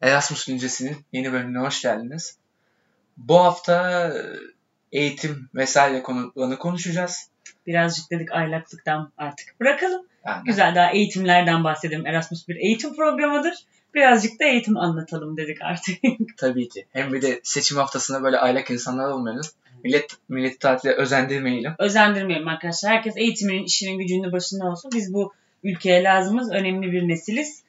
[0.00, 2.36] Erasmus Güncesi'nin yeni bölümüne hoş geldiniz.
[3.16, 4.12] Bu hafta
[4.92, 7.30] eğitim vesaire konularını konuşacağız.
[7.66, 10.06] Birazcık dedik aylaklıktan artık bırakalım.
[10.26, 12.06] Yani, Güzel daha eğitimlerden bahsedelim.
[12.06, 13.54] Erasmus bir eğitim programıdır.
[13.94, 15.98] Birazcık da eğitim anlatalım dedik artık.
[16.36, 16.86] Tabii ki.
[16.92, 19.46] Hem bir de seçim haftasında böyle aylak insanlar olmayalım.
[19.84, 21.74] Millet, milleti tatile özendirmeyelim.
[21.78, 22.92] Özendirmeyelim arkadaşlar.
[22.92, 24.90] Herkes eğitiminin, işinin, gücünün başında olsun.
[24.94, 25.32] Biz bu
[25.64, 26.52] ülkeye lazımız.
[26.52, 27.62] Önemli bir nesiliz.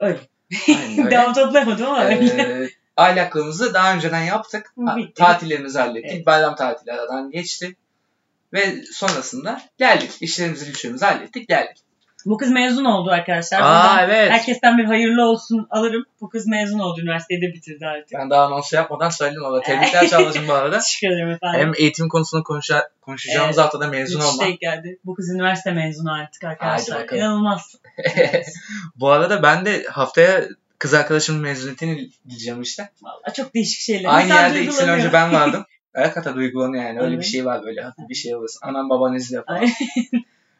[0.00, 0.18] Öyle.
[1.10, 2.04] Devam toplayamadım ama.
[2.04, 4.72] Ee, aylaklığımızı daha önceden yaptık.
[4.76, 5.14] Bitti.
[5.14, 6.12] Tatillerimizi hallettik.
[6.14, 6.26] Evet.
[6.26, 7.76] Bayram tatili aradan geçti.
[8.52, 10.10] Ve sonrasında geldik.
[10.20, 11.76] İşlerimizi güçlerimizi hallettik geldik.
[12.26, 13.60] Bu kız mezun oldu arkadaşlar.
[13.60, 14.30] Aa Buradan evet.
[14.30, 16.04] Herkesten bir hayırlı olsun alırım.
[16.20, 17.00] Bu kız mezun oldu.
[17.00, 18.18] Üniversiteyi de bitirdi artık.
[18.18, 20.78] Ben daha anons yapmadan söyledim ama tebrikler Çağla'cığım bu arada.
[20.84, 21.60] Teşekkür ederim efendim.
[21.60, 23.64] Hem eğitim konusunu konuşa, konuşacağımız Evet.
[23.64, 24.40] haftada mezun olmak.
[24.46, 24.98] denk geldi.
[25.04, 27.08] Bu kız üniversite mezunu artık arkadaşlar.
[27.08, 27.76] İnanılmaz.
[28.96, 30.44] bu arada ben de haftaya
[30.78, 32.88] kız arkadaşımın mezuniyetini gideceğim işte.
[33.02, 34.10] Vallahi çok değişik şeyler.
[34.14, 35.64] Aynı İnsan yerde iki sene önce ben vardım.
[35.96, 37.00] Hakikaten duygulanıyor yani.
[37.00, 37.24] Öyle bir Evet.
[37.26, 38.60] şey var böyle hafif bir şey olursun.
[38.62, 39.68] Anam baban izliyor falan.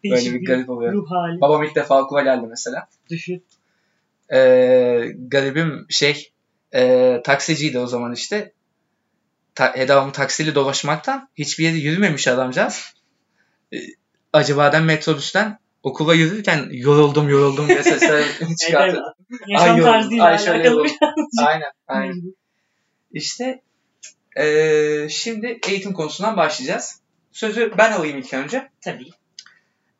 [0.05, 0.93] Değişik Böyle bir garip oluyor.
[0.93, 1.41] ruh hali.
[1.41, 2.87] Babam ilk defa okula geldi mesela.
[3.11, 3.45] Düşün.
[4.33, 6.33] Ee, garibim şey
[6.75, 8.53] e, taksiciydi o zaman işte.
[9.55, 12.95] Ta, Eda'mın taksiyle dolaşmaktan hiçbir yere yürümemiş adamcağız.
[13.73, 13.77] Ee,
[14.33, 18.25] Acaba'dan metrobüsten okula yürürken yoruldum yoruldum diye sesler
[18.67, 19.03] çıkarttı.
[19.49, 20.93] Yaşam Ay, tarzıyla ay şöyle alakalı bir
[21.47, 22.35] aynen aynen.
[23.13, 23.63] İşte
[24.37, 27.01] eee, şimdi eğitim konusundan başlayacağız.
[27.33, 28.69] Sözü ben alayım ilk önce.
[28.81, 29.07] Tabii.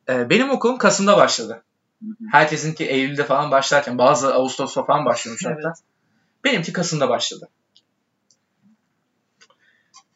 [0.09, 1.63] Eee, benim okulum Kasım'da başladı.
[2.31, 5.55] Herkesinki Eylül'de falan başlarken bazı Ağustos'ta falan başlamış hatta.
[5.65, 5.77] Evet.
[6.43, 7.49] Benimki Kasım'da başladı.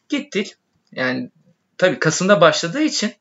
[0.08, 0.54] Gittik.
[0.92, 1.30] Yani
[1.78, 3.12] tabii Kasım'da başladığı için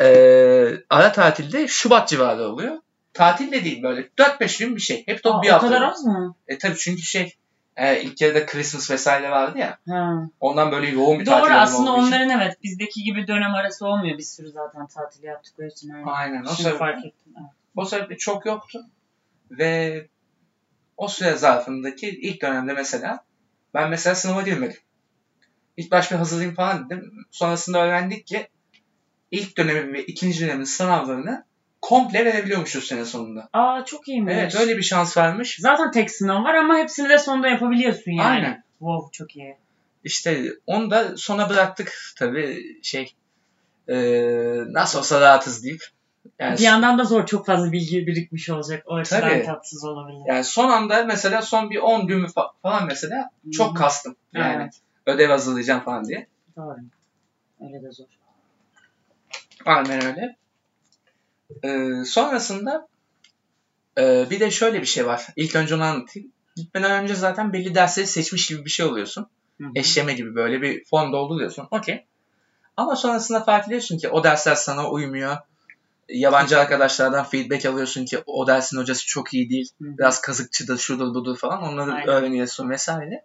[0.00, 2.76] eee, ara tatilde Şubat civarı oluyor.
[3.12, 5.02] Tatil de değil böyle 4-5 gün bir şey.
[5.06, 5.68] Hep top Aa, bir o hafta.
[5.68, 6.34] kadar az mı?
[6.48, 7.34] E tabii çünkü şey
[7.76, 9.78] e, ilk yarıda Christmas vesaire vardı ya.
[9.88, 10.28] Ha.
[10.40, 12.12] Ondan böyle yoğun bir tatil Doğru aslında olduğu için.
[12.12, 15.88] onların evet bizdeki gibi dönem arası olmuyor bir sürü zaten tatil yaptıkları için.
[15.88, 16.04] Yani.
[16.06, 16.42] Aynen.
[16.42, 17.32] O Şimdi sebeple, fark ettim.
[17.40, 17.50] Evet.
[17.76, 18.84] o sebeple çok yoktu.
[19.50, 20.06] Ve
[20.96, 23.24] o süre zarfındaki ilk dönemde mesela
[23.74, 24.78] ben mesela sınava girmedim.
[25.76, 27.12] İlk baş bir hazırlayayım falan dedim.
[27.30, 28.48] Sonrasında öğrendik ki
[29.30, 31.44] ilk dönemin ve ikinci dönemin sınavlarını
[31.82, 33.48] komple verebiliyormuşuz sene sonunda.
[33.52, 34.34] Aa çok iyiymiş.
[34.36, 35.56] Evet öyle bir şans vermiş.
[35.60, 38.28] Zaten tek sınav var ama hepsini de sonunda yapabiliyorsun yani.
[38.28, 38.62] Aynen.
[38.78, 39.56] Wow çok iyi.
[40.04, 43.12] İşte onu da sona bıraktık tabii şey
[43.88, 43.96] e,
[44.72, 45.82] nasıl olsa rahatız deyip.
[46.38, 48.82] Yani, bir yandan da zor çok fazla bilgi birikmiş olacak.
[48.86, 49.42] O açıdan Tabii.
[49.44, 50.18] tatsız olabilir.
[50.26, 53.74] yani son anda mesela son bir 10 gün fa- falan mesela çok Hı.
[53.74, 54.16] kastım.
[54.32, 54.74] Yani Evet.
[55.06, 56.26] ödev hazırlayacağım falan diye.
[56.56, 56.76] Doğru.
[57.60, 58.06] Öyle de zor.
[59.64, 60.36] Aynen öyle.
[61.64, 62.88] Ee, sonrasında
[63.98, 65.26] e, bir de şöyle bir şey var.
[65.36, 66.32] İlk önce onu anlatayım.
[66.56, 69.26] Gitmeden önce zaten belli dersleri seçmiş gibi bir şey oluyorsun.
[69.60, 69.70] Hı hı.
[69.74, 71.68] Eşleme gibi böyle bir form dolduruyorsun.
[71.70, 72.04] Okey.
[72.76, 75.36] Ama sonrasında fark ediyorsun ki o dersler sana uymuyor.
[76.08, 79.68] Yabancı arkadaşlardan feedback alıyorsun ki o dersin hocası çok iyi değil.
[79.82, 79.98] Hı hı.
[79.98, 81.62] Biraz kazıkçıdır, şudur budur falan.
[81.62, 82.08] Onları Aynen.
[82.08, 83.24] öğreniyorsun vesaire.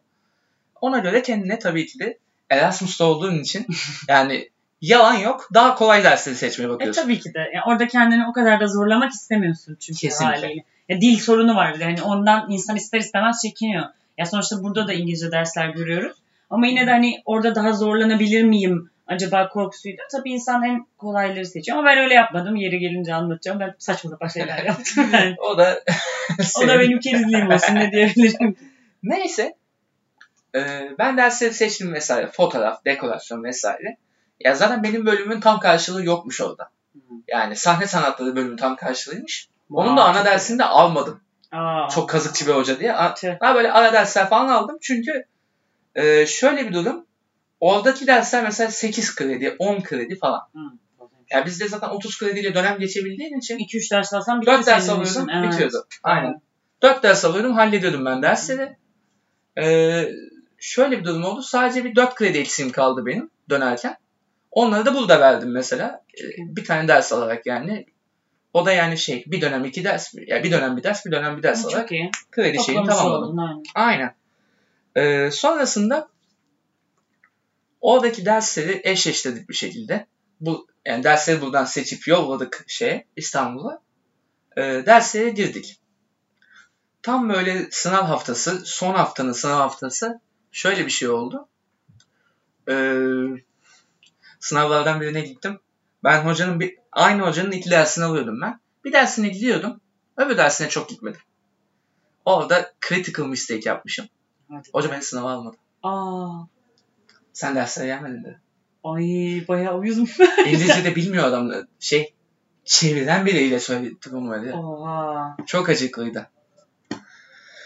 [0.82, 2.18] Ona göre kendine tabii ki de
[2.50, 3.68] Erasmus'ta olduğun için
[4.08, 4.50] yani
[4.82, 5.50] yalan yok.
[5.54, 7.02] Daha kolay dersleri seçmeye E bakıyorsun.
[7.02, 7.40] tabii ki de.
[7.40, 10.42] Yani orada kendini o kadar da zorlamak istemiyorsun çünkü Kesinlikle.
[10.42, 10.64] haliyle.
[10.90, 11.84] Ya dil sorunu var bir de.
[11.84, 13.86] Hani ondan insan ister istemez çekiniyor.
[14.18, 16.18] Ya sonuçta burada da İngilizce dersler görüyoruz.
[16.50, 21.78] Ama yine de hani orada daha zorlanabilir miyim acaba korkusuyla tabii insan en kolayları seçiyor.
[21.78, 22.56] Ama ben öyle yapmadım.
[22.56, 23.60] Yeri gelince anlatacağım.
[23.60, 25.10] Ben saçma sapan şeyler yaptım.
[25.14, 25.36] Yani.
[25.40, 25.84] O da
[26.64, 28.56] o da benim kerizliğim olsun ne diyebilirim.
[29.04, 29.56] Neyse.
[30.56, 32.28] Ee, ben dersleri seçtim vesaire.
[32.28, 33.98] Fotoğraf, dekorasyon vesaire.
[34.40, 36.70] Ya zaten benim bölümün tam karşılığı yokmuş orada.
[37.28, 39.50] Yani sahne sanatları bölümün tam karşılığıymış.
[39.70, 41.22] Onun da ana dersini de almadım.
[41.52, 42.94] Aa, Çok kazıkçı bir hoca diye.
[42.94, 43.34] A- Tüh.
[43.40, 44.78] Ha böyle ara dersler falan aldım.
[44.82, 45.26] Çünkü
[45.96, 47.06] e, şöyle bir durum.
[47.60, 50.42] Oradaki dersler mesela 8 kredi, 10 kredi falan.
[50.54, 50.60] Hı.
[51.32, 55.28] Ya bizde zaten 30 krediyle dönem geçebildiğin için 2-3 ders bitti 4 ders alıyordum.
[55.30, 55.52] Evet.
[55.52, 55.88] bitiyordu.
[56.04, 56.42] Aynen.
[56.82, 58.76] 4 ders alıyordum, hallediyordum ben dersleri.
[59.58, 60.10] Ee,
[60.58, 61.42] şöyle bir durum oldu.
[61.42, 63.98] Sadece bir 4 kredi eksiğim kaldı benim dönerken.
[64.58, 66.06] Onları da burada verdim mesela.
[66.38, 67.86] Bir tane ders alarak yani.
[68.54, 71.38] O da yani şey bir dönem iki ders, ya bir dönem bir ders, bir dönem
[71.38, 72.12] bir ders Hı, alarak Çok iyi.
[72.32, 73.24] kredi şeyini tamamladım.
[73.24, 73.64] oldun.
[73.76, 74.16] Aynen.
[74.96, 75.26] Aynen.
[75.26, 76.10] Ee, sonrasında
[77.82, 80.06] oradaki dersleri eşleştirdik bir şekilde.
[80.42, 83.82] Bu yani dersleri buradan seçip yolladık şeye İstanbul'a.
[84.58, 85.80] Ee, derslere girdik.
[87.02, 90.20] Tam böyle sınav haftası, son haftanın sınav haftası
[90.52, 91.48] şöyle bir şey oldu.
[92.70, 93.04] Ee,
[94.48, 95.60] sınavlardan birine gittim.
[96.04, 98.60] Ben hocanın bir aynı hocanın iki dersini alıyordum ben.
[98.86, 99.82] Bir dersine gidiyordum.
[100.18, 101.22] Öbür dersine çok gitmedim.
[102.26, 104.06] Orada critical mistake yapmışım.
[104.52, 104.70] Hadi.
[104.74, 105.58] Hoca beni sınava almadı.
[105.84, 106.40] Aa.
[107.34, 108.40] Sen derslere gelmedin dedi.
[108.84, 109.06] Ay
[109.48, 110.10] bayağı uyuzum.
[110.46, 111.50] İngilizce de bilmiyor adam.
[111.50, 111.68] da.
[111.80, 112.14] Şey
[112.66, 114.54] çevrilen biriyle söyledi bunu dedi.
[114.54, 115.38] Oha.
[115.46, 116.30] Çok acıklıydı.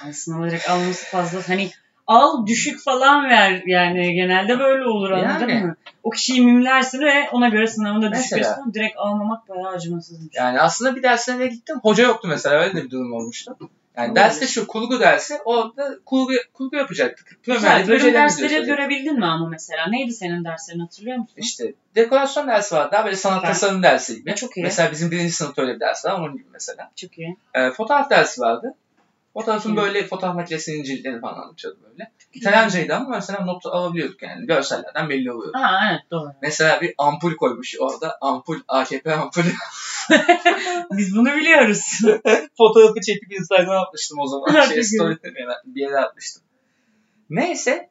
[0.05, 1.49] Ay sınava direkt alması fazla.
[1.49, 1.71] Hani
[2.11, 5.65] al düşük falan ver yani genelde böyle olur anladın Yani.
[5.65, 5.75] mı?
[6.03, 8.73] O kişiyi mimlersin ve ona göre sınavında verirsin.
[8.73, 10.35] Direkt almamak bayağı acımasızmış.
[10.35, 11.79] Yani aslında bir dersine de gittim.
[11.83, 12.61] Hoca yoktu mesela.
[12.61, 13.57] Öyle de bir durum olmuştu.
[13.97, 14.15] Yani Öyle.
[14.15, 17.43] derste şu kurgu dersi orada kurgu, kurgu yapacaktık.
[17.43, 17.87] Güzel.
[17.87, 19.87] Bölüm dersleri görebildin mi ama mesela?
[19.89, 21.35] Neydi senin derslerin hatırlıyor musun?
[21.37, 22.91] İşte dekorasyon dersi var.
[22.91, 24.35] Daha böyle sanat tasarım dersi gibi.
[24.35, 24.63] Çok iyi.
[24.63, 26.19] Mesela bizim birinci sınıfta öyle bir ders var.
[26.19, 26.91] Onun gibi mesela.
[26.95, 27.37] Çok iyi.
[27.53, 28.73] Ee, fotoğraf dersi vardı.
[29.33, 32.11] Fotoğrafın böyle fotoğraf makinesinin ciltlerini falan anlatıyordu böyle.
[32.33, 34.45] İtalyancaydı ama mesela not alabiliyorduk yani.
[34.45, 35.57] Görsellerden belli oluyordu.
[35.57, 36.31] Aa evet doğru.
[36.41, 38.17] Mesela bir ampul koymuş orada.
[38.21, 39.51] Ampul, AKP ampulü.
[40.91, 42.01] Biz bunu biliyoruz.
[42.57, 44.61] Fotoğrafı çekip Instagram'a atmıştım o zaman.
[44.61, 44.83] Şey, gülüm.
[44.83, 45.17] story
[45.65, 46.43] bir yere atmıştım.
[47.29, 47.89] Neyse.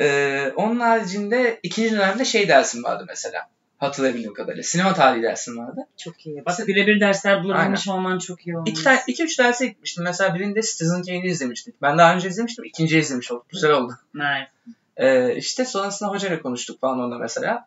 [0.00, 3.50] Ee, onun haricinde ikinci dönemde şey dersim vardı mesela.
[3.78, 4.62] Hatırlayabildiğim kadarıyla.
[4.62, 5.80] Sinema tarihi dersim vardı.
[5.96, 6.44] Çok iyi.
[6.44, 8.70] Bak birebir dersler bulabilmiş olman çok iyi olmuş.
[8.70, 10.04] İki, tane, iki üç derse gitmiştim.
[10.04, 11.82] Mesela birinde Citizen Kane'i izlemiştik.
[11.82, 12.64] Ben daha önce izlemiştim.
[12.64, 13.44] ikinciyi izlemiş oldum.
[13.48, 13.92] Güzel oldu.
[14.14, 14.48] Nice.
[14.96, 17.66] Ee, işte sonrasında hocayla konuştuk falan onunla mesela.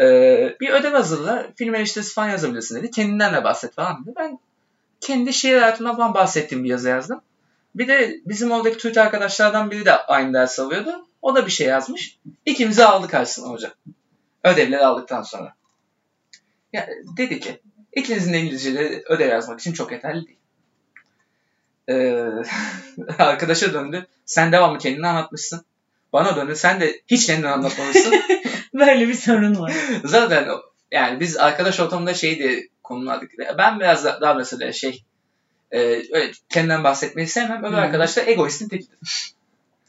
[0.00, 2.90] Ee, bir ödev hazırla, film eleştirisi falan yazabilirsin dedi.
[2.90, 4.14] Kendinden de bahset falan dedi.
[4.18, 4.38] Ben
[5.00, 7.20] kendi şiir hayatımdan falan bahsettiğim bir yazı yazdım.
[7.74, 11.06] Bir de bizim oradaki Türk arkadaşlardan biri de aynı ders alıyordu.
[11.22, 12.18] O da bir şey yazmış.
[12.46, 13.72] İkimizi aldı karşısına hoca.
[14.44, 15.54] Ödevleri aldıktan sonra.
[16.72, 17.60] Ya, dedi ki
[17.92, 20.38] ikinizin de İngilizceleri ödev yazmak için çok yeterli değil.
[21.88, 22.26] Ee,
[23.18, 24.06] arkadaşa döndü.
[24.26, 25.64] Sen devamlı kendini anlatmışsın.
[26.12, 26.56] Bana döndü.
[26.56, 28.14] Sen de hiç kendini anlatmamışsın.
[28.74, 29.72] Böyle bir sorun var.
[30.04, 30.48] Zaten
[30.90, 33.30] yani biz arkadaş ortamında şey diye konumladık.
[33.58, 35.04] Ben biraz da- daha mesela şey
[35.70, 35.78] e,
[36.12, 37.64] öyle kendinden bahsetmeyi sevmem.
[37.64, 37.80] Öbür Hı.
[37.80, 39.34] arkadaşlar egoistin tekidir.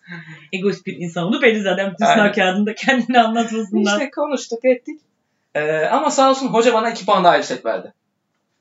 [0.53, 1.91] Egoist bir insan onu belli zaten.
[1.91, 3.99] Bütün sınav kağıdında kendini anlatmasından.
[3.99, 4.99] İşte konuştuk ettik.
[5.55, 7.93] Ee, ama sağ olsun hoca bana iki puan daha yüksek verdi.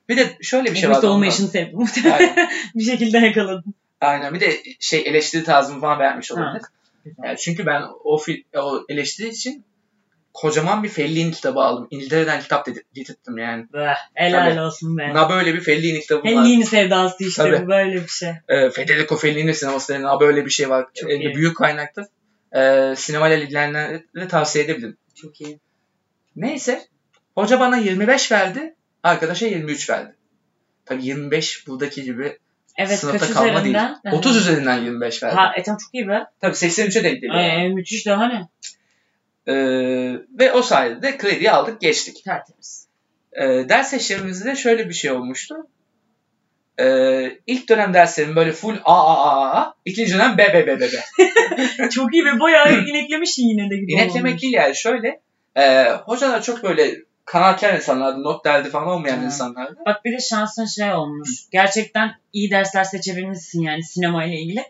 [0.08, 1.06] Bir de şöyle bir şey Egoist vardı.
[1.06, 1.16] ondan.
[1.16, 1.78] olmayışını sevdim.
[1.78, 2.50] Muhtemelen Aynen.
[2.74, 3.74] bir şekilde yakaladım.
[4.00, 4.34] Aynen.
[4.34, 6.62] Bir de şey eleştiri tarzımı falan vermiş olabilir.
[7.24, 9.64] Yani çünkü ben o, fil, o eleştiri için
[10.34, 11.86] kocaman bir Fellini kitabı aldım.
[11.90, 13.66] İngiltere'den kitap getirttim yani.
[13.72, 14.60] Bah, helal Tabii.
[14.60, 15.14] olsun be.
[15.14, 16.28] Na böyle bir Fellini kitabı var.
[16.28, 17.62] Fellini sevdası işte Tabii.
[17.64, 18.30] bu böyle bir şey.
[18.48, 20.86] E, Federico Fellini sineması denen böyle bir şey var.
[20.94, 21.34] Çok E, iyi.
[21.34, 22.04] büyük kaynaktır.
[22.56, 24.96] E, sinemayla ilgilenenlere tavsiye edebilirim.
[25.14, 25.60] Çok iyi.
[26.36, 26.82] Neyse.
[27.34, 28.74] Hoca bana 25 verdi.
[29.02, 30.16] Arkadaşa 23 verdi.
[30.86, 32.38] Tabii 25 buradaki gibi
[32.76, 33.96] Evet sınıfta kaç kalma üzerinden?
[34.04, 34.16] değil.
[34.16, 35.34] 30 üzerinden 25 verdi.
[35.36, 36.18] Ha, e tam çok iyi be.
[36.40, 37.34] Tabii 83'e denk geliyor.
[37.34, 38.48] Ay, müthiş daha ne?
[39.48, 39.54] E,
[40.38, 42.24] ve o sayede de krediyi aldık geçtik.
[42.24, 42.86] Tertemiz.
[43.32, 45.54] E, ders seçimimizde de şöyle bir şey olmuştu.
[46.80, 46.86] E,
[47.46, 49.74] ilk dönem derslerim böyle full A A A A.
[49.84, 51.88] İkinci dönem B B B B B.
[51.88, 55.20] çok iyi ve bayağı ineklemişsin yine de gibi İneklemek değil yani şöyle.
[55.56, 58.22] E, hocalar çok böyle kanaatkar insanlardı.
[58.22, 59.24] Not derdi falan olmayan Ha.
[59.24, 59.76] insanlardı.
[59.86, 61.28] Bak bir de şansın şey olmuş.
[61.52, 64.64] Gerçekten iyi dersler seçebilmişsin yani sinema ile ilgili.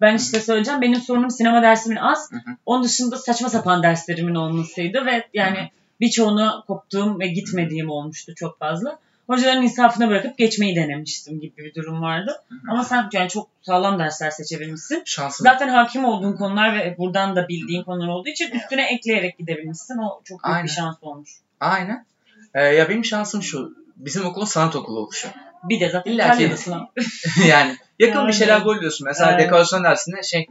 [0.00, 2.30] Ben işte söyleyeceğim benim sorunum sinema dersimin az.
[2.66, 8.98] Onun dışında saçma sapan derslerimin olmasıydı ve yani birçoğunu koptuğum ve gitmediğim olmuştu çok fazla.
[9.26, 12.42] Hocaların insafına bırakıp geçmeyi denemiştim gibi bir durum vardı.
[12.68, 15.02] Ama sen yani çok sağlam dersler seçebilmişsin.
[15.04, 15.44] Şansım.
[15.44, 19.98] Zaten hakim olduğun konular ve buradan da bildiğin konular olduğu için üstüne ekleyerek gidebilmişsin.
[19.98, 20.64] O çok büyük Aynen.
[20.64, 21.30] bir şans olmuş.
[21.60, 22.06] Aynen.
[22.54, 23.76] Ee, ya benim şansım şu.
[23.96, 25.28] Bizim okulun sanat okulu oluşu.
[25.68, 26.42] Bir de zaten İlla ki-
[27.48, 28.28] yani yakın Yani.
[28.28, 29.04] bir şeyler buluyorsun.
[29.04, 29.40] Mesela Evet.
[29.40, 30.46] dekorasyon dersinde şey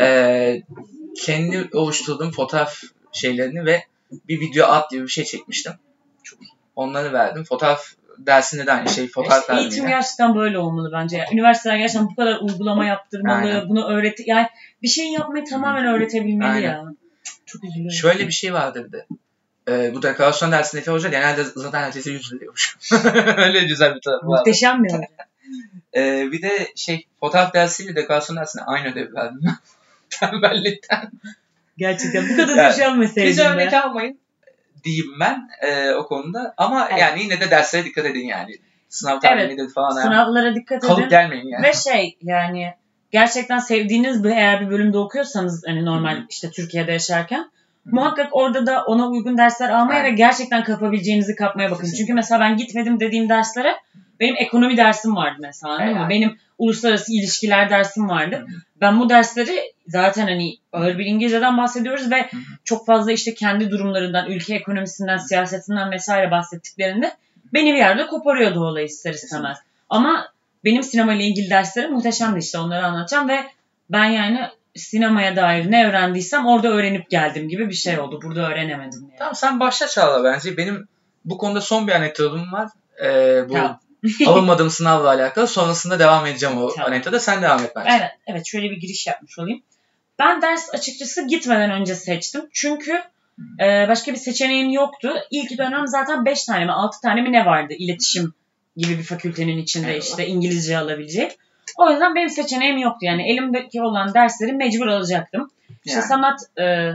[0.00, 0.62] e,
[1.24, 2.82] kendi oluşturduğum fotoğraf
[3.12, 3.84] şeylerini ve
[4.28, 5.72] bir video at gibi bir şey çekmiştim.
[6.22, 6.38] Çok.
[6.76, 7.44] Onları verdim.
[7.44, 7.84] Fotoğraf
[8.18, 9.08] dersinde de aynı şey.
[9.08, 9.88] Fotoğraf İşte eğitim yine.
[9.90, 11.16] gerçekten böyle olmalı bence.
[11.16, 13.68] Yani üniversiteler gerçekten bu kadar uygulama yaptırmalı, Aynen.
[13.68, 14.46] bunu öğret yani
[14.82, 16.68] bir şey yapmayı tamamen öğretebilmeli Aynen.
[16.68, 16.84] ya.
[17.46, 17.92] Çok üzülüyorum.
[17.98, 19.06] Şöyle bir şey vardı bir de.
[19.68, 22.76] E, bu dekorasyon dersindeki hoca genelde zaten herkese yüz veriyormuş.
[23.36, 24.38] Öyle güzel bir tarafı var.
[24.38, 25.06] Muhteşem bir hoca.
[25.96, 29.40] E, bir de şey fotoğraf dersiyle dekorasyon dersine aynı ödev verdim.
[30.10, 31.10] Tembellikten.
[31.78, 33.42] Gerçekten bu kadar Yani, üşenmeseydin Biz be.
[33.42, 34.18] örnek almayın
[34.84, 36.54] diyeyim ben e, o konuda.
[36.56, 37.00] Ama Evet.
[37.00, 38.52] yani yine de derslere dikkat edin yani.
[38.88, 39.22] Sınav Evet.
[39.22, 39.90] tahmini falan.
[39.96, 40.02] yani.
[40.02, 41.08] Sınavlara dikkat Kalıp edin.
[41.10, 41.62] gelmeyin yani.
[41.66, 42.74] Ve şey yani
[43.10, 47.50] gerçekten sevdiğiniz bir eğer bir bölümde okuyorsanız hani normal işte Türkiye'de yaşarken
[47.84, 50.12] muhakkak orada da ona uygun dersler almaya Aynen.
[50.12, 51.80] ve gerçekten kapabileceğinizi kapmaya bakın.
[51.80, 51.98] Kesinlikle.
[51.98, 53.76] Çünkü mesela ben gitmedim dediğim derslere
[54.20, 55.98] benim ekonomi dersim vardı mesela anladın mı?
[56.00, 56.10] Evet.
[56.10, 58.36] Benim uluslararası ilişkiler dersim vardı.
[58.36, 58.60] Hı hı.
[58.80, 62.36] Ben bu dersleri zaten hani ağır bir İngilizceden bahsediyoruz ve hı.
[62.64, 67.12] çok fazla işte kendi durumlarından, ülke ekonomisinden, siyasetinden vesaire bahsettiklerinde
[67.52, 69.58] beni bir yerde koparıyordu olay ister istemez.
[69.88, 70.28] Ama
[70.64, 73.44] benim sinemayla ilgili derslerim muhteşemdi işte onları anlatacağım ve
[73.90, 74.40] ben yani
[74.76, 78.20] sinemaya dair ne öğrendiysem orada öğrenip geldim gibi bir şey oldu.
[78.22, 79.18] Burada öğrenemedim yani.
[79.18, 80.56] Tamam sen başla Çağla bence.
[80.56, 80.88] Benim
[81.24, 82.68] bu konuda son bir anekdotum var.
[83.04, 83.80] Ee, bu Tamam.
[84.26, 85.46] alınmadığım sınavla alakalı.
[85.46, 86.92] Sonrasında devam edeceğim o Tamam.
[86.92, 87.20] anekdota.
[87.20, 87.88] Sen devam et bence.
[87.92, 89.62] Evet, evet şöyle bir giriş yapmış olayım.
[90.18, 92.42] Ben ders açıkçası gitmeden önce seçtim.
[92.52, 93.02] Çünkü
[93.60, 95.14] e, başka bir seçeneğim yoktu.
[95.30, 98.34] İlk dönem zaten 5 tane mi 6 tane mi ne vardı iletişim
[98.76, 101.38] gibi bir fakültenin içinde işte İngilizce alabilecek.
[101.78, 102.98] O yüzden benim seçeneğim yoktu.
[103.02, 105.50] Yani elimdeki olan dersleri mecbur alacaktım.
[105.84, 106.08] İşte Yani.
[106.08, 106.92] sanat e,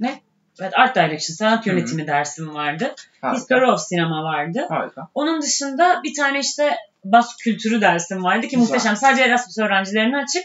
[0.00, 0.20] ne?
[0.60, 2.94] Evet, Art Direction, sanat yönetimi dersim vardı.
[3.20, 3.36] Harika.
[3.40, 4.66] History of Cinema vardı.
[4.68, 5.08] Harika.
[5.14, 8.60] Onun dışında bir tane işte Bask kültürü dersim vardı ki Güzel.
[8.60, 8.96] muhteşem.
[8.96, 10.44] Sadece Erasmus öğrencilerine açık.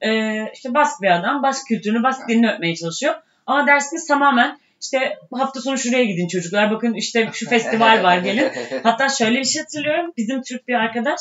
[0.00, 1.42] Ee, işte Bask bir adam.
[1.42, 3.14] Bask kültürünü, Bask dilini öpmeye çalışıyor.
[3.46, 6.70] Ama dersimiz tamamen işte hafta sonu şuraya gidin çocuklar.
[6.70, 8.50] Bakın işte şu festival var gelin.
[8.82, 10.12] Hatta şöyle bir şey hatırlıyorum.
[10.16, 11.20] Bizim Türk bir arkadaş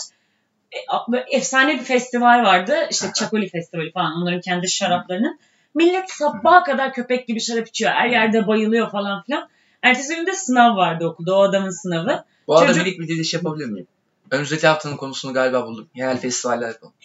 [1.31, 2.75] efsane bir festival vardı.
[2.91, 3.07] İşte.
[3.15, 4.21] Çakoli Festivali falan.
[4.21, 5.39] Onların kendi şaraplarının.
[5.75, 7.91] Millet sabaha kadar köpek gibi şarap içiyor.
[7.91, 9.49] Her yerde bayılıyor falan filan.
[9.81, 11.35] Ertesi gün de sınav vardı okulda.
[11.35, 12.23] O adamın sınavı.
[12.47, 13.87] Bu arada Çocuk- minik bir diliş yapabilir miyim?
[14.31, 15.87] Önümüzdeki haftanın konusunu galiba buldum.
[15.95, 16.93] Yerel festivaller yapalım.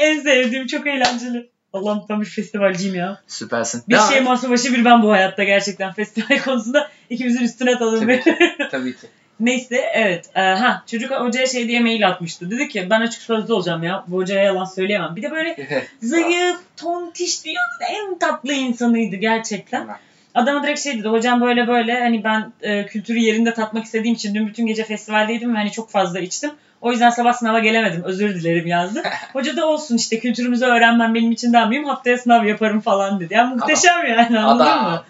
[0.00, 1.50] En sevdiğim çok eğlenceli.
[1.72, 3.22] Allah'ım tam bir festivalciyim ya.
[3.26, 3.82] Süpersin.
[3.88, 8.00] Bir Devam şey masa başı bir ben bu hayatta gerçekten festival konusunda ikimizin üstüne talın
[8.00, 8.38] Tabii ki.
[8.70, 9.06] Tabii ki.
[9.40, 10.30] Neyse evet.
[10.34, 12.50] Ee, ha çocuk hocaya şey diye mail atmıştı.
[12.50, 14.04] Dedi ki ben açık sözlü olacağım ya.
[14.06, 15.16] Bu hocaya yalan söyleyemem.
[15.16, 15.56] Bir de böyle
[16.02, 19.88] zayıf, tontiş dünyanın en tatlı insanıydı gerçekten.
[20.34, 21.08] Adama direkt şey dedi.
[21.08, 25.54] Hocam böyle böyle hani ben e, kültürü yerinde tatmak istediğim için dün bütün gece festivaldeydim
[25.54, 26.50] ve hani çok fazla içtim.
[26.80, 28.02] O yüzden sabah sınava gelemedim.
[28.04, 29.02] Özür dilerim yazdı.
[29.32, 31.84] Hoca da olsun işte kültürümüzü öğrenmem benim için daha mühim.
[31.84, 33.34] Haftaya sınav yaparım falan dedi.
[33.34, 34.90] Yani muhteşem yani anladın Adam.
[34.90, 35.02] mı?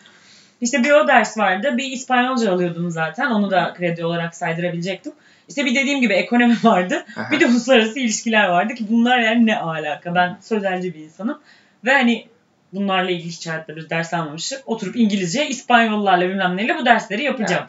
[0.61, 1.75] İşte bir o ders vardı.
[1.77, 3.31] Bir İspanyolca alıyordum zaten.
[3.31, 5.13] Onu da kredi olarak saydırabilecektim.
[5.49, 7.05] İşte bir dediğim gibi ekonomi vardı.
[7.17, 7.31] Aha.
[7.31, 10.15] Bir de uluslararası ilişkiler vardı ki bunlar yani ne alaka.
[10.15, 11.39] Ben sözelci bir insanım.
[11.85, 12.27] Ve hani
[12.73, 14.59] bunlarla ilgili hiç hayatta bir ders almamışım.
[14.67, 17.65] Oturup İngilizce, İspanyollarla bilmem neyle bu dersleri yapacağım.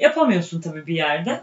[0.00, 1.30] Yapamıyorsun tabii bir yerde.
[1.30, 1.40] Hı.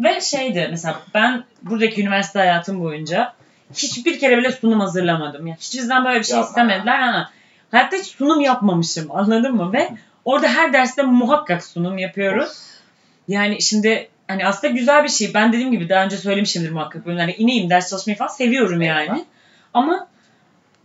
[0.00, 3.34] Ve şeydi mesela ben buradaki üniversite hayatım boyunca
[3.74, 5.46] hiçbir kere bile sunum hazırlamadım.
[5.46, 6.48] Yani hiç bizden böyle bir şey Yapma.
[6.48, 7.30] istemediler ama
[7.70, 9.72] hayatta hiç sunum yapmamışım anladın mı?
[9.72, 9.88] Ve
[10.24, 12.62] orada her derste muhakkak sunum yapıyoruz.
[13.28, 15.34] Yani şimdi hani aslında güzel bir şey.
[15.34, 17.36] Ben dediğim gibi daha önce söylemişimdir muhakkak bölümlerde.
[17.36, 19.24] İneyim ders çalışmayı falan seviyorum yani.
[19.74, 20.08] Ama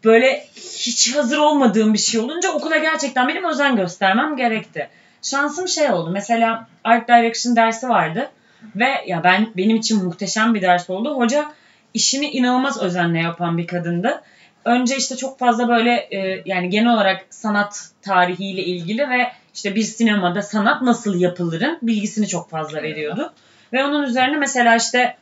[0.03, 4.89] böyle hiç hazır olmadığım bir şey olunca okula gerçekten benim özen göstermem gerekti.
[5.22, 6.10] Şansım şey oldu.
[6.13, 8.29] Mesela Art Direction dersi vardı.
[8.75, 11.17] Ve ya ben benim için muhteşem bir ders oldu.
[11.17, 11.46] Hoca
[11.94, 14.22] işini inanılmaz özenle yapan bir kadındı.
[14.67, 19.83] Önce işte çok fazla böyle e, yani genel olarak sanat tarihiyle ilgili ve işte bir
[19.83, 23.33] sinemada sanat nasıl yapılırın bilgisini çok fazla veriyordu.
[23.74, 25.17] Ve onun üzerine mesela işte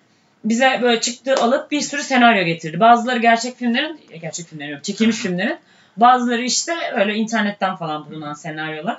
[0.46, 2.80] bize böyle çıktı alıp bir sürü senaryo getirdi.
[2.80, 5.58] Bazıları gerçek filmlerin, e, gerçek filmlerin yok, çekilmiş filmlerin.
[5.98, 8.98] Bazıları işte öyle internetten falan bulunan senaryolar.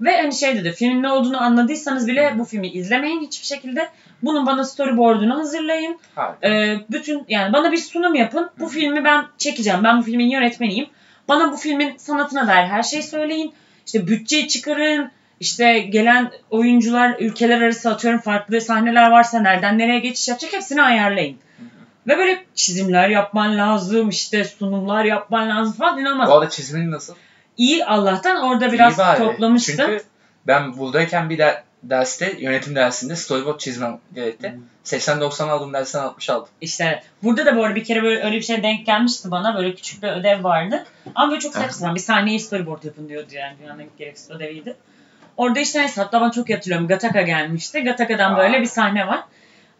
[0.00, 3.88] Ve hani şey dedi, filmin ne olduğunu anladıysanız bile bu filmi izlemeyin hiçbir şekilde.
[4.22, 5.98] Bunun bana storyboard'unu hazırlayın.
[6.14, 6.48] Harika.
[6.48, 8.50] Ee, bütün yani bana bir sunum yapın.
[8.58, 8.68] Bu Hı.
[8.68, 9.84] filmi ben çekeceğim.
[9.84, 10.86] Ben bu filmin yönetmeniyim.
[11.28, 13.52] Bana bu filmin sanatına dair her şeyi söyleyin.
[13.86, 15.10] İşte bütçeyi çıkarın.
[15.40, 21.36] İşte gelen oyuncular ülkeler arası atıyorum farklı sahneler varsa nereden nereye geçiş yapacak hepsini ayarlayın.
[22.06, 26.28] Ve böyle çizimler yapman lazım, işte sunumlar yapman lazım falan inanılmaz.
[26.28, 27.14] Bu arada çizimin nasıl?
[27.56, 29.76] İyi Allah'tan orada biraz İyi toplamıştım.
[29.76, 30.04] Çünkü
[30.46, 34.58] ben buradayken bir de derste, yönetim dersinde storyboard çizmem gerekti.
[34.84, 36.48] 80-90 aldığım dersten 60 aldım.
[36.60, 39.56] İşte burada da arada bir kere böyle öyle bir şey denk gelmişti bana.
[39.56, 40.86] Böyle küçük bir ödev vardı.
[41.14, 41.94] Ama böyle çok saçma.
[41.94, 43.56] Bir sahneyi storyboard yapın diyordu yani.
[43.60, 44.76] Dünyanın gereksiz ödeviydi.
[45.36, 46.88] Orada işte neyse hatta ben çok hatırlıyorum.
[46.88, 47.80] Gattaca gelmişti.
[47.80, 48.38] Gattaca'dan Aa.
[48.38, 49.20] böyle bir sahne var.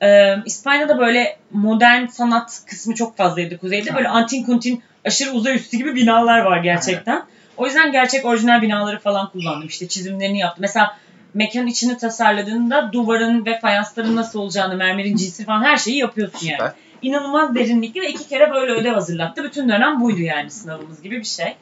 [0.02, 3.94] Ee, İspanya'da böyle modern sanat kısmı çok fazlaydı kuzeyde.
[3.94, 7.26] Böyle antin kuntin aşırı uzay üstü gibi binalar var gerçekten.
[7.62, 9.68] O yüzden gerçek orijinal binaları falan kullandım.
[9.68, 10.62] İşte çizimlerini yaptım.
[10.62, 10.96] Mesela
[11.34, 16.56] mekanın içini tasarladığında duvarın ve fayansların nasıl olacağını, mermerin cinsi falan her şeyi yapıyorsun yani
[16.56, 16.72] Süper.
[17.02, 19.44] inanılmaz derinlikli ve iki kere böyle ödev hazırlattı.
[19.44, 21.56] Bütün dönem buydu yani sınavımız gibi bir şey.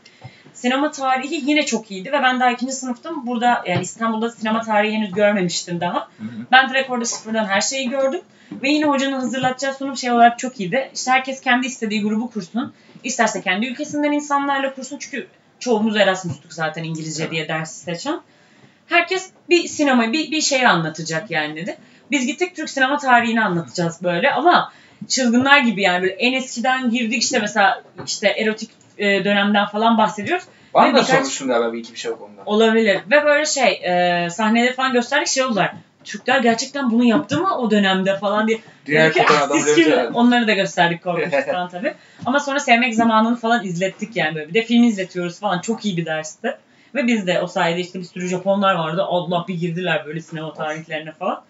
[0.52, 3.26] Sinema tarihi yine çok iyiydi ve ben daha ikinci sınıftım.
[3.26, 5.98] Burada yani İstanbul'da sinema tarihi henüz görmemiştim daha.
[5.98, 6.46] Hı hı.
[6.52, 8.20] Ben direkt orada sıfırdan her şeyi gördüm.
[8.62, 10.90] Ve yine hocanın hazırlatacağı sunum şey olarak çok iyiydi.
[10.94, 12.72] İşte herkes kendi istediği grubu kursun.
[13.04, 14.98] İsterse kendi ülkesinden insanlarla kursun.
[15.00, 15.26] Çünkü
[15.60, 18.20] çoğumuz Erasmus'tuk zaten İngilizce diye dersi seçen.
[18.86, 21.76] Herkes bir sinemayı, bir, bir şeyi anlatacak yani dedi.
[22.10, 24.72] Biz gittik Türk sinema tarihini anlatacağız böyle ama
[25.08, 30.44] çılgınlar gibi yani böyle en eskiden girdik işte mesela işte erotik e, dönemden falan bahsediyoruz.
[30.74, 32.42] Bana da birkaç- sormuştun galiba bir iki bir şey o konuda.
[32.46, 33.00] Olabilir.
[33.10, 35.72] Ve böyle şey e, sahneleri falan gösterdik şey oldular.
[36.04, 38.60] Türkler gerçekten bunu yaptı mı o dönemde falan diye.
[38.86, 41.94] Dedik ki, adam Onları da gösterdik korkunç falan tabii.
[42.26, 44.48] Ama sonra sevmek zamanını falan izlettik yani böyle.
[44.48, 45.60] Bir de film izletiyoruz falan.
[45.60, 46.56] Çok iyi bir dersti.
[46.94, 49.02] Ve biz de o sayede işte bir sürü Japonlar vardı.
[49.02, 51.42] Allah bir girdiler böyle sinema tarihlerine falan.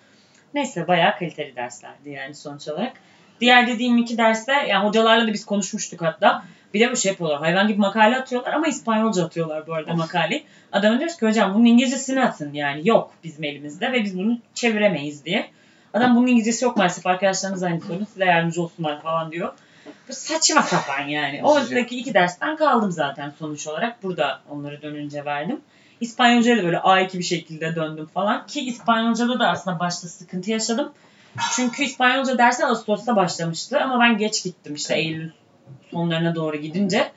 [0.55, 2.93] Neyse bayağı kaliteli derslerdi yani sonuç olarak.
[3.41, 6.45] Diğer dediğim iki derste yani hocalarla da biz konuşmuştuk hatta.
[6.75, 7.39] Bir de bu şey yapıyorlar.
[7.39, 9.99] Hayvan gibi makale atıyorlar ama İspanyolca atıyorlar bu arada Of.
[9.99, 10.45] makaleyi.
[10.73, 12.89] Adama diyoruz ki hocam bunun İngilizcesini atın yani.
[12.89, 15.51] Yok bizim elimizde ve biz bunu çeviremeyiz diye.
[15.95, 17.07] Adam bunun İngilizcesi yok maalesef.
[17.07, 18.05] Arkadaşlarınız aynı sorun.
[18.05, 19.53] Size yardımcı olsunlar falan diyor.
[20.09, 21.41] Bu saçma sapan yani.
[21.45, 24.03] Oradaki iki dersten kaldım zaten sonuç olarak.
[24.03, 25.61] Burada onları dönünce verdim.
[26.01, 28.47] İspanyolca'ya da böyle A2 bir şekilde döndüm falan.
[28.47, 30.93] Ki İspanyolca'da da aslında başta sıkıntı yaşadım.
[31.57, 35.31] Çünkü İspanyolca dersi Ağustos'ta başlamıştı ama ben geç gittim işte Eylül
[35.91, 37.13] sonlarına doğru gidince.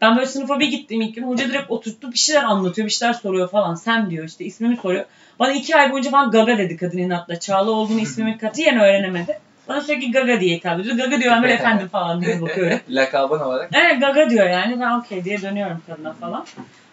[0.00, 1.22] Ben böyle sınıfa bir gittim ilk gün.
[1.22, 3.74] Hoca direkt oturttu bir şeyler anlatıyor, bir şeyler soruyor falan.
[3.74, 5.04] Sen diyor işte ismimi soruyor.
[5.38, 7.40] Bana iki ay boyunca falan Gaga dedi kadın inatla.
[7.40, 9.38] Çağla olduğunu ismimi katiyen öğrenemedi.
[9.68, 10.96] Bana sürekli Gaga diye hitap ediyor.
[10.96, 12.80] Gaga diyor ben böyle efendim falan diye bakıyorum.
[12.88, 13.70] Lakabın olarak.
[13.74, 14.80] Evet Gaga diyor yani.
[14.80, 16.44] Ben okey diye dönüyorum kadına falan.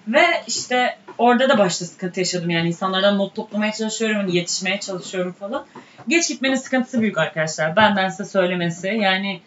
[0.08, 5.34] Ve işte orada da başta sıkıntı yaşadım yani insanlardan not toplamaya çalışıyorum, hani yetişmeye çalışıyorum
[5.40, 5.66] falan.
[6.08, 7.76] Geç gitmenin sıkıntısı büyük arkadaşlar.
[7.76, 8.88] Benden size söylemesi.
[8.88, 9.42] Yani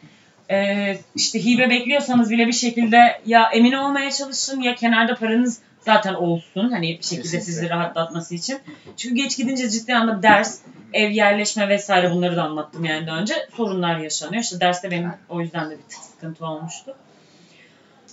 [0.50, 6.14] e, işte hibe bekliyorsanız bile bir şekilde ya emin olmaya çalışın ya kenarda paranız zaten
[6.14, 6.70] olsun.
[6.70, 7.44] Hani bir şekilde Kesinlikle.
[7.44, 8.58] sizi rahatlatması için.
[8.96, 10.58] Çünkü geç gidince ciddi anlamda ders,
[10.92, 13.34] ev yerleşme vesaire bunları da anlattım yani daha önce.
[13.56, 14.42] Sorunlar yaşanıyor.
[14.42, 16.94] İşte derste benim o yüzden de bir tık sıkıntı olmuştu.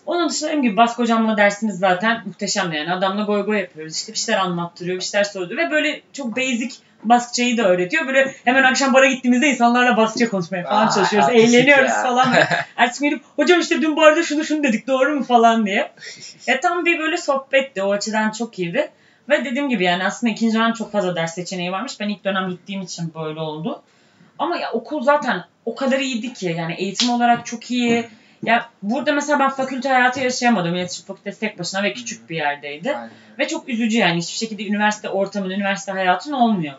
[0.06, 2.94] Onun dışında dediğim gibi Bask hocamla dersimiz zaten muhteşemdi yani.
[2.94, 3.96] Adamla goy goy yapıyoruz.
[3.96, 5.58] İşte bir şeyler anlattırıyor, bir şeyler soruyor.
[5.58, 8.08] Ve böyle çok basic Baskçayı da öğretiyor.
[8.08, 11.30] Böyle hemen akşam bara gittiğimizde insanlarla Baskça konuşmaya falan Aa, çalışıyoruz.
[11.30, 12.04] Eğleniyoruz ya.
[12.04, 12.34] falan.
[12.78, 15.92] Ertesi gün gidip hocam işte dün barda şunu şunu dedik doğru mu falan diye.
[16.48, 17.82] Ya tam bir böyle sohbetti.
[17.84, 18.92] O açıdan çok iyiydi.
[19.30, 22.00] Ve dediğim gibi yani aslında ikinci dönem çok fazla ders seçeneği varmış.
[22.00, 23.82] Ben ilk dönem gittiğim için böyle oldu.
[24.40, 28.06] Ama ya okul zaten o kadar iyiydi ki yani eğitim olarak çok iyi.
[28.44, 30.76] Ya burada mesela ben fakülte hayatı yaşayamadım.
[30.76, 32.96] İletişim fakültesi tek başına ve küçük bir yerdeydi.
[32.96, 33.10] Aynen.
[33.40, 36.74] Ve çok üzücü yani hiçbir şekilde üniversite ortamın, üniversite hayatın olmuyor.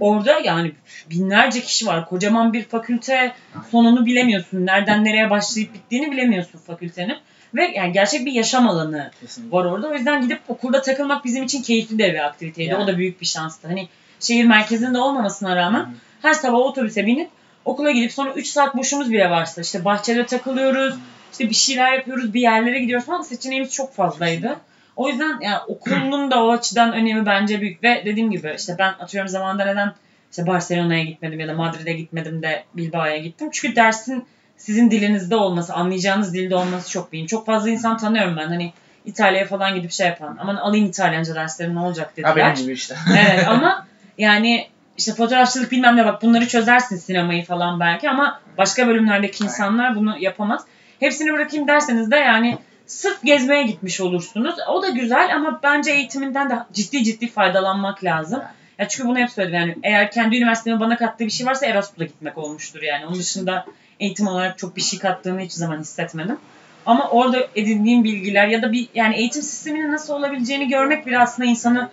[0.00, 0.72] Orada yani
[1.10, 2.08] binlerce kişi var.
[2.08, 3.32] Kocaman bir fakülte
[3.70, 4.66] sonunu bilemiyorsun.
[4.66, 7.16] Nereden nereye başlayıp bittiğini bilemiyorsun fakültenin.
[7.54, 9.56] Ve yani gerçek bir yaşam alanı Kesinlikle.
[9.56, 9.88] var orada.
[9.88, 12.70] O yüzden gidip okulda takılmak bizim için keyifli de bir aktiviteydi.
[12.70, 12.84] Yani.
[12.84, 13.68] O da büyük bir şanstı.
[13.68, 13.88] Hani
[14.20, 15.86] şehir merkezinde olmamasına rağmen
[16.22, 17.30] her sabah otobüse binip
[17.64, 20.94] okula gidip sonra 3 saat boşumuz bile varsa işte bahçede takılıyoruz,
[21.32, 24.56] işte bir şeyler yapıyoruz, bir yerlere gidiyoruz falan seçeneğimiz çok fazlaydı.
[24.96, 28.92] O yüzden yani okulun da o açıdan önemi bence büyük ve dediğim gibi işte ben
[29.00, 29.94] atıyorum zamanında neden
[30.30, 33.48] işte Barcelona'ya gitmedim ya da Madrid'e gitmedim de Bilbao'ya gittim.
[33.52, 37.26] Çünkü dersin sizin dilinizde olması, anlayacağınız dilde olması çok mühim.
[37.26, 38.72] Çok fazla insan tanıyorum ben hani
[39.04, 40.36] İtalya'ya falan gidip şey yapan.
[40.40, 42.30] Aman alayım İtalyanca dersleri ne olacak dediler.
[42.30, 42.96] Ha benim gibi işte.
[43.10, 43.86] Evet ama
[44.18, 44.66] yani
[44.98, 50.16] işte fotoğrafçılık bilmem ne bak bunları çözersin sinemayı falan belki ama başka bölümlerdeki insanlar bunu
[50.18, 50.64] yapamaz.
[51.00, 54.54] Hepsini bırakayım derseniz de yani sırf gezmeye gitmiş olursunuz.
[54.68, 58.42] O da güzel ama bence eğitiminden de ciddi ciddi faydalanmak lazım.
[58.78, 62.04] Ya çünkü bunu hep söyledim yani eğer kendi üniversitemin bana kattığı bir şey varsa Erasmus'a
[62.04, 63.06] gitmek olmuştur yani.
[63.06, 63.66] Onun dışında
[64.00, 66.38] eğitim olarak çok bir şey kattığını hiç zaman hissetmedim.
[66.86, 71.48] Ama orada edindiğim bilgiler ya da bir yani eğitim sisteminin nasıl olabileceğini görmek bile aslında
[71.48, 71.88] insanı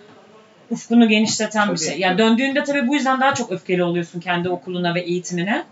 [0.70, 1.86] ufkunu genişleten bir Tabii.
[1.88, 1.98] şey.
[1.98, 5.64] Yani döndüğünde tabii bu yüzden daha çok öfkeli oluyorsun kendi okuluna ve eğitimine.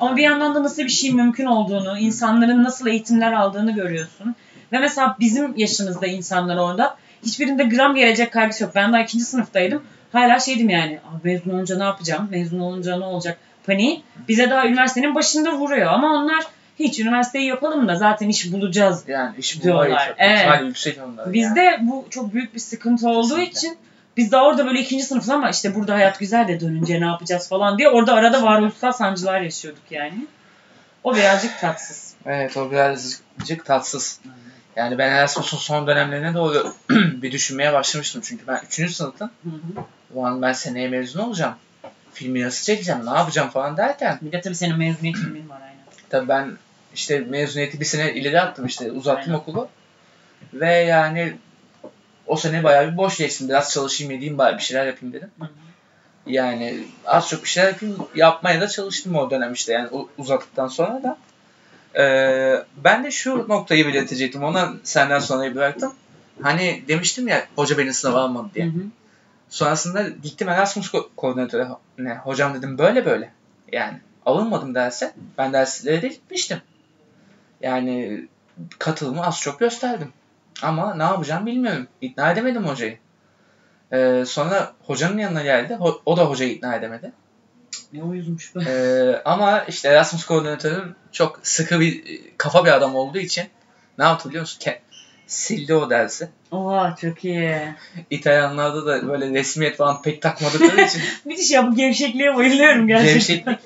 [0.00, 4.34] Ama bir yandan da nasıl bir şey mümkün olduğunu, insanların nasıl eğitimler aldığını görüyorsun.
[4.72, 8.72] Ve mesela bizim yaşımızda insanlar orada hiçbirinde gram gelecek kaygısı yok.
[8.74, 9.82] Ben daha ikinci sınıftaydım.
[10.12, 14.66] Hala şeydim yani, "Aa, mezun olunca ne yapacağım, mezun olunca ne olacak paniği bize daha
[14.66, 15.86] üniversitenin başında vuruyor.
[15.92, 16.44] Ama onlar
[16.78, 20.62] hiç üniversiteyi yapalım da zaten iş bulacağız Yani iş Diyorlar, bulmayı çok evet.
[20.66, 21.22] yüksek onlar.
[21.24, 21.32] yani.
[21.34, 23.58] Bizde bu çok büyük bir sıkıntı olduğu Kesinlikle.
[23.58, 23.76] için
[24.20, 27.48] biz daha orada böyle ikinci sınıfız ama işte burada hayat güzel de dönünce ne yapacağız
[27.48, 30.26] falan diye orada arada varoluşsal sancılar yaşıyorduk yani.
[31.04, 32.14] O birazcık tatsız.
[32.26, 34.20] Evet o birazcık tatsız.
[34.76, 38.22] Yani ben Erasmus'un son dönemlerine doğru bir düşünmeye başlamıştım.
[38.24, 38.92] Çünkü ben 3.
[38.94, 39.30] sınıftım.
[39.42, 39.84] Hı hı.
[40.14, 41.54] O an ben seneye mezun olacağım.
[42.12, 44.18] Filmi nasıl çekeceğim, ne yapacağım falan derken.
[44.22, 45.84] Bir de tabii senin mezuniyet filmin var aynen.
[46.10, 46.56] Tabii ben
[46.94, 49.42] işte mezuniyeti bir sene ileri attım işte uzattım Aynen.
[49.42, 49.68] okulu.
[50.54, 51.36] Ve yani
[52.30, 53.48] o sene bayağı bir boş geçsin.
[53.48, 55.30] Biraz çalışayım edeyim bari bir şeyler yapayım dedim.
[55.38, 55.48] Hı hı.
[56.26, 57.96] Yani az çok bir şeyler yapayım.
[58.14, 59.88] Yapmaya da çalıştım o dönem işte yani
[60.18, 61.18] uzattıktan sonra da.
[62.02, 64.42] Ee, ben de şu noktayı belirtecektim.
[64.42, 65.94] Ona senden sonra bıraktım.
[66.42, 68.66] Hani demiştim ya hoca beni sınava almadı diye.
[68.66, 68.82] Hı hı.
[69.48, 71.68] Sonrasında gittim Erasmus ko- koordinatöre.
[71.98, 73.32] Ne, hocam dedim böyle böyle.
[73.72, 75.14] Yani alınmadım derse.
[75.38, 76.58] Ben derslere de gitmiştim.
[77.60, 78.26] Yani
[78.78, 80.12] katılımı az çok gösterdim.
[80.62, 81.88] Ama ne yapacağım bilmiyorum.
[82.00, 82.98] İkna edemedim hocayı.
[83.92, 85.72] Ee, sonra hocanın yanına geldi.
[85.80, 87.12] Ho- o da hocayı ikna edemedi.
[87.92, 88.62] Ne uyuzmuş bu.
[88.62, 93.44] Ee, ama işte Erasmus koordinatörüm çok sıkı bir kafa bir adam olduğu için
[93.98, 94.60] ne yaptı biliyor musun?
[94.60, 94.78] Ke-
[95.26, 96.28] sildi o dersi.
[96.50, 97.56] Oha çok iyi.
[98.10, 103.14] İtalyanlarda da böyle resmiyet falan pek takmadıkları için Müthiş ya bu gevşekliğe bayılıyorum gerçekten.
[103.14, 103.58] gevşeklik.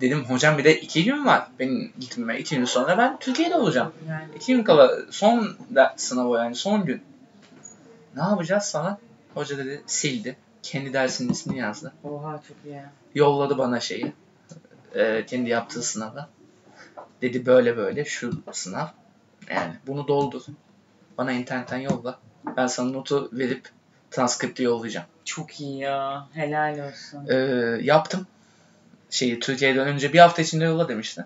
[0.00, 2.38] Dedim hocam bir de iki gün var benim gitmeme.
[2.38, 3.92] İki gün sonra ben Türkiye'de olacağım.
[4.08, 4.28] Yani.
[4.36, 7.02] İki gün kala son da, sınav o yani son gün.
[8.16, 8.98] Ne yapacağız falan?
[9.34, 10.36] Hoca dedi sildi.
[10.62, 11.92] Kendi dersinin ismini yazdı.
[12.04, 12.82] Oha çok iyi.
[13.14, 14.12] Yolladı bana şeyi.
[14.94, 16.26] e, kendi yaptığı sınavı.
[17.22, 18.86] Dedi böyle böyle şu sınav.
[19.50, 20.42] Yani bunu doldur.
[21.18, 22.18] Bana internetten yolla.
[22.56, 23.68] Ben sana notu verip
[24.10, 25.06] transkripti yollayacağım.
[25.24, 26.28] Çok iyi ya.
[26.32, 27.26] Helal olsun.
[27.28, 27.34] E,
[27.82, 28.26] yaptım.
[29.12, 31.24] Şeyi Türkiye'den önce bir hafta içinde yolla demişti.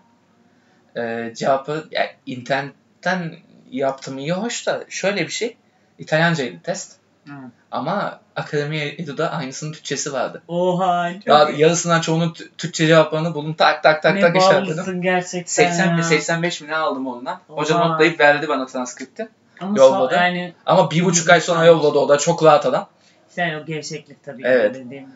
[0.96, 3.34] E, cevabı yani internetten
[3.70, 5.56] yaptım iyi hoş da şöyle bir şey.
[5.98, 6.96] İtalyancaydı test.
[7.26, 7.32] Hı.
[7.70, 10.42] Ama Akademi Edu'da aynısının Türkçesi vardı.
[10.48, 11.60] Oha Ya, iyi.
[11.60, 13.54] yarısından çoğunun Tü- Türkçe cevaplarını buldum.
[13.54, 15.02] Tak tak tak ne tak işaretledim.
[15.02, 16.02] gerçekten 80 mi ya.
[16.04, 17.40] 85 mi ne aldım ondan.
[17.48, 17.88] Hoca Oha.
[17.88, 19.28] notlayıp verdi bana transkripti.
[19.60, 20.14] Ama yolladı.
[20.14, 22.88] sağ- yani Ama bir buçuk ay sonra yolladı o da çok rahat adam.
[23.28, 24.74] sen o gevşeklik tabii Evet.
[24.74, 25.06] dediğim gibi.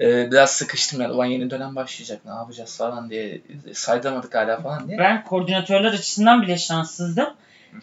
[0.00, 1.12] Ee, biraz sıkıştım yani.
[1.12, 3.40] Ulan yeni dönem başlayacak ne yapacağız falan diye
[3.72, 4.98] saydamadık hala falan diye.
[4.98, 7.28] Ben koordinatörler açısından bile şanssızdım.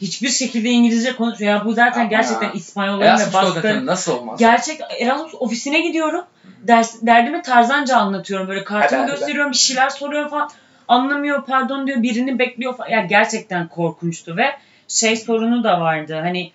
[0.02, 1.52] Hiçbir şekilde İngilizce konuşuyor.
[1.52, 3.54] Ya bu zaten Ama gerçekten İspanyolların ve Erasmus baskı.
[3.54, 4.40] koordinatörü nasıl olmaz?
[4.40, 6.26] Gerçek Erasmus ofisine gidiyorum.
[6.62, 8.48] Ders, derdimi tarzanca anlatıyorum.
[8.48, 9.20] Böyle kartımı Hadi, hadi.
[9.20, 10.50] gösteriyorum, bir şeyler soruyorum falan.
[10.88, 12.90] Anlamıyor, pardon diyor, birini bekliyor falan.
[12.90, 14.46] Yani gerçekten korkunçtu ve
[14.88, 16.20] şey sorunu da vardı.
[16.24, 16.52] Hani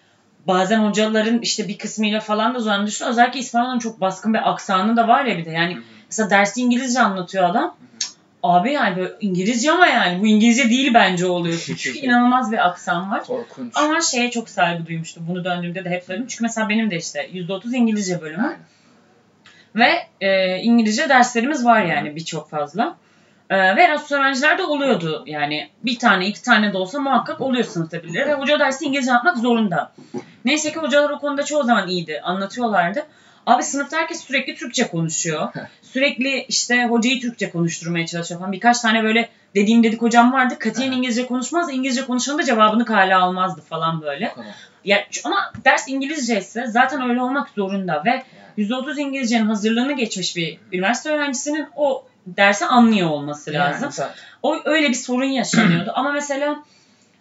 [0.48, 3.12] bazen hocaların işte bir kısmıyla falan da zorlandığını düşünüyorum.
[3.12, 5.50] Özellikle İspanyolların çok baskın bir aksanı da var ya bir de.
[5.50, 5.82] Yani Hı hı.
[6.08, 7.76] mesela dersi İngilizce anlatıyor adam.
[7.98, 8.10] Cık,
[8.42, 11.58] Abi yani böyle İngilizce ama yani bu İngilizce değil bence oluyor.
[11.78, 13.24] Çünkü inanılmaz bir aksan var.
[13.24, 13.72] Korkunç.
[13.76, 15.24] Ama şeye çok saygı duymuştum.
[15.28, 16.26] Bunu döndüğümde de hep söyledim.
[16.28, 18.42] Çünkü mesela benim de işte %30 İngilizce bölümü.
[18.42, 18.58] Aynen.
[19.76, 22.96] Ve e, İngilizce derslerimiz var yani birçok fazla.
[23.50, 23.88] E, ve
[24.58, 25.24] de oluyordu.
[25.26, 28.28] Yani bir tane iki tane de olsa muhakkak oluyor sınıfta birileri.
[28.28, 29.92] Ve hoca dersi İngilizce yapmak zorunda.
[30.44, 32.20] Neyse ki hocalar o konuda çoğu zaman iyiydi.
[32.24, 33.06] Anlatıyorlardı.
[33.46, 35.52] Abi sınıfta herkes sürekli Türkçe konuşuyor.
[35.82, 38.52] Sürekli işte hocayı Türkçe konuşturmaya çalışıyor falan.
[38.52, 40.58] Birkaç tane böyle dediğim dedik hocam vardı.
[40.58, 40.92] Katiyen.
[40.92, 41.72] İngilizce konuşmaz.
[41.72, 44.32] İngilizce konuşanın da cevabını kale almazdı falan böyle.
[44.84, 48.22] Ya, ama ders İngilizce ise zaten öyle olmak zorunda ve
[48.58, 53.82] %30 İngilizcenin hazırlığını geçmiş bir üniversite öğrencisinin o dersi anlıyor olması lazım.
[53.82, 54.14] Yani zaten.
[54.42, 55.92] O öyle bir sorun yaşanıyordu.
[55.94, 56.64] Ama mesela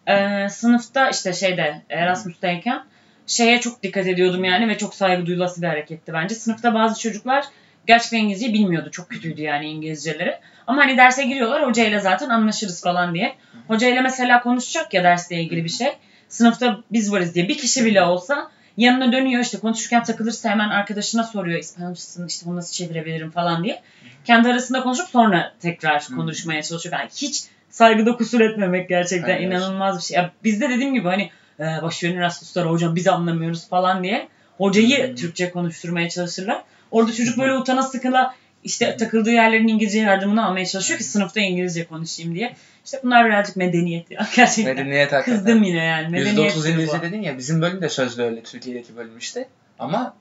[0.07, 2.83] e, sınıfta işte şeyde Erasmus'tayken
[3.27, 6.35] şeye çok dikkat ediyordum yani ve çok saygı duyulası bir hareketti bence.
[6.35, 7.45] Sınıfta bazı çocuklar
[7.87, 8.91] gerçekten İngilizce bilmiyordu.
[8.91, 10.39] Çok kötüydü yani İngilizceleri.
[10.67, 13.35] Ama hani derse giriyorlar hocayla zaten anlaşırız falan diye.
[13.67, 15.97] Hocayla mesela konuşacak ya dersle ilgili bir şey.
[16.29, 21.23] Sınıfta biz varız diye bir kişi bile olsa yanına dönüyor işte konuşurken takılırsa hemen arkadaşına
[21.23, 23.81] soruyor İspanyolcasın işte bunu nasıl çevirebilirim falan diye.
[24.27, 26.15] Kendi arasında konuşup sonra tekrar Hı.
[26.15, 26.95] konuşmaya çalışıyor.
[26.99, 29.41] Yani hiç saygıda kusur etmemek gerçekten Evet.
[29.41, 30.17] inanılmaz bir şey.
[30.17, 35.15] Ya bizde dediğim gibi hani e, başverin Erasmus'lara hocam biz anlamıyoruz falan diye hocayı Hmm.
[35.15, 36.63] Türkçe konuşturmaya çalışırlar.
[36.91, 41.85] Orada çocuk böyle utana sıkıla işte takıldığı yerlerin İngilizce yardımını almaya çalışıyor ki sınıfta İngilizce
[41.85, 42.55] konuşayım diye.
[42.85, 44.75] İşte bunlar birazcık medeniyet ya gerçekten.
[44.75, 45.37] Medeniyet hakikaten.
[45.37, 46.09] Kızdım yine yani.
[46.09, 46.67] Medeniyet %30 bu.
[46.67, 49.47] İngilizce dedin ya bizim bölüm de sözlü öyle Türkiye'deki bölüm işte.
[49.79, 50.13] Ama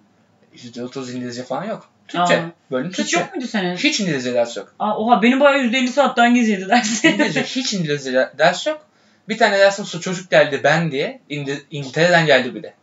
[0.57, 1.89] %30 İngilizce falan yok.
[2.09, 2.37] Türkçe.
[2.37, 2.51] Aa.
[2.71, 3.19] Bölüm Hiç Türkçe.
[3.21, 3.77] yok muydu senin?
[3.77, 4.75] Hiç İngilizce ders yok.
[4.79, 7.09] Aa, oha benim bayağı %50'si hatta İngilizceydi dersi.
[7.09, 8.87] İngilizce hiç İngilizce ders yok.
[9.29, 11.21] Bir tane Erasmus'ta çocuk geldi ben diye.
[11.31, 12.75] İngil- İngiltere'den geldi bir de.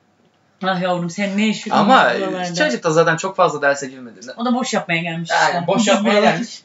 [0.63, 2.13] ah yavrum sen ne yaşıyorsun Ama
[2.57, 4.19] çocuk da zaten çok fazla derse girmedi.
[4.38, 5.29] O da boş yapmaya gelmiş.
[5.29, 5.67] Yani işte.
[5.67, 6.62] boş yapmaya gelmiş.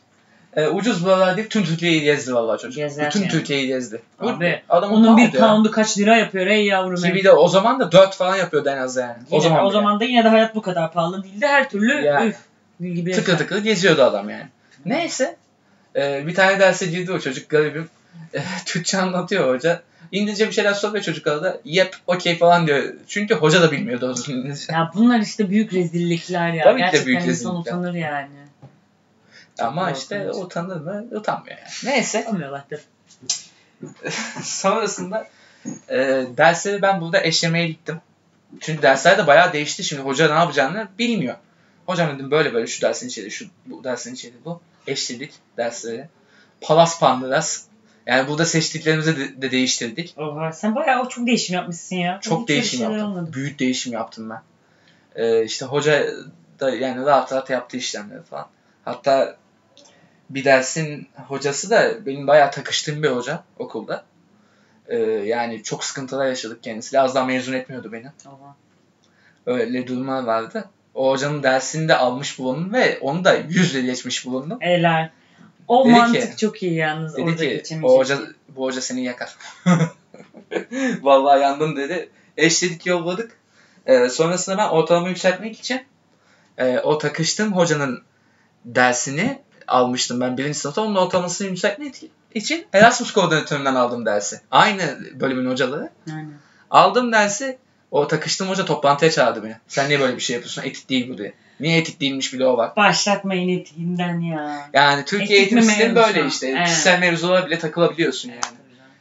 [0.56, 2.76] Ee, ucuz buralar değil tüm Türkiye'yi gezdi vallahi çocuk.
[2.76, 3.30] Gezer Bütün yani.
[3.30, 4.02] Türkiye'yi gezdi.
[4.20, 7.02] Abi, Adamın Onun bir poundu kaç lira yapıyor ey yavrum.
[7.02, 9.16] Ki bir de o zaman da 4 falan yapıyordu en az yani.
[9.30, 11.46] Yine o zaman o zaman da yine de hayat bu kadar pahalı değildi.
[11.46, 12.26] Her türlü Ya.
[12.26, 12.36] üf.
[12.80, 13.38] Gibi tıkır yaşar.
[13.38, 14.46] tıkır geziyordu adam yani.
[14.86, 15.36] Neyse.
[15.96, 17.88] Ee, bir tane derse girdi o çocuk garibim.
[18.34, 19.82] Ee, Türkçe anlatıyor hoca.
[20.12, 22.82] İngilizce bir şeyler soruyor çocuklara da yep okey falan diyor.
[23.06, 24.72] Çünkü hoca da bilmiyordu o İngilizce.
[24.72, 26.64] Ya bunlar işte büyük rezillikler ya.
[26.64, 27.72] Tabii de Gerçekten büyük insan rezillikler.
[27.72, 28.28] utanır yani.
[29.58, 31.04] Ama işte utanır mı?
[31.10, 31.94] Utanmıyor yani.
[31.94, 32.20] Neyse.
[32.20, 32.80] Utanmıyorlardır.
[34.42, 35.28] Sonrasında
[35.88, 35.96] e,
[36.36, 38.00] dersleri ben burada eşlemeye gittim.
[38.60, 39.84] Çünkü dersler de bayağı değişti.
[39.84, 41.36] Şimdi hoca ne yapacağını bilmiyor.
[41.86, 44.60] Hocam dedim böyle böyle şu dersin içeri, şu bu dersin içeri bu.
[44.86, 46.08] Eşledik dersleri.
[46.60, 47.64] Palas Pandıras.
[48.06, 50.14] Yani burada seçtiklerimizi de, de değiştirdik.
[50.18, 52.18] Oha sen bayağı o çok değişim yapmışsın ya.
[52.22, 53.02] Çok Hiç değişim yaptım.
[53.02, 53.30] olmadı.
[53.32, 54.42] Büyük değişim yaptım ben.
[55.16, 56.06] Ee, işte hoca
[56.60, 58.46] da yani rahat rahat yaptı işlemleri falan.
[58.84, 59.36] Hatta
[60.30, 64.04] bir dersin hocası da benim bayağı takıştığım bir hoca okulda.
[64.86, 67.00] Ee, yani çok sıkıntılar yaşadık kendisiyle.
[67.00, 68.06] Az daha mezun etmiyordu beni.
[68.26, 68.56] Oha.
[69.46, 70.64] Öyle durumlar vardı.
[70.94, 74.58] O hocanın dersini de almış bulundum ve onu da yüzle geçmiş bulundum.
[74.60, 75.08] Helal.
[75.68, 77.16] O Dedi ki- mantık çok iyi yalnız.
[77.16, 79.36] Dedi Orada ki o hoca, bu hoca seni yakar.
[81.02, 82.10] Vallahi yandım dedi.
[82.36, 83.38] Eşledik yolladık.
[83.86, 85.82] Ee, sonrasında ben ortalama yükseltmek için
[86.58, 88.02] e, o takıştığım hocanın
[88.64, 89.38] dersini
[89.68, 90.82] almıştım ben birinci sınıfta.
[90.82, 91.94] Onun ortalamasını yükseltmek
[92.34, 94.40] için Erasmus koordinatöründen aldım dersi.
[94.50, 95.90] Aynı bölümün hocaları.
[96.10, 96.32] Aynen.
[96.70, 97.58] Aldım dersi
[97.90, 99.56] o takıştığım hoca toplantıya çağırdı beni.
[99.68, 100.62] Sen niye böyle bir şey yapıyorsun?
[100.62, 101.34] Etik değil bu diye.
[101.60, 102.76] Niye etik değilmiş bile o var.
[102.76, 104.70] Başlatmayın etiğinden ya.
[104.72, 106.48] Yani Türkiye eğitim mi sistemi böyle işte.
[106.48, 106.66] Evet.
[106.66, 108.40] Kişisel mevzulara bile takılabiliyorsun yani.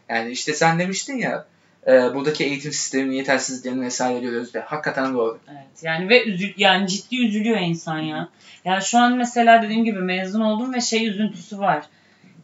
[0.09, 1.45] Yani işte sen demiştin ya
[1.87, 4.63] e, buradaki eğitim sisteminin yetersizliklerini vesaire görüyoruz diye.
[4.63, 5.39] Hakikaten doğru.
[5.51, 8.29] Evet yani ve üzül yani ciddi üzülüyor insan ya.
[8.65, 11.85] Yani şu an mesela dediğim gibi mezun oldum ve şey üzüntüsü var.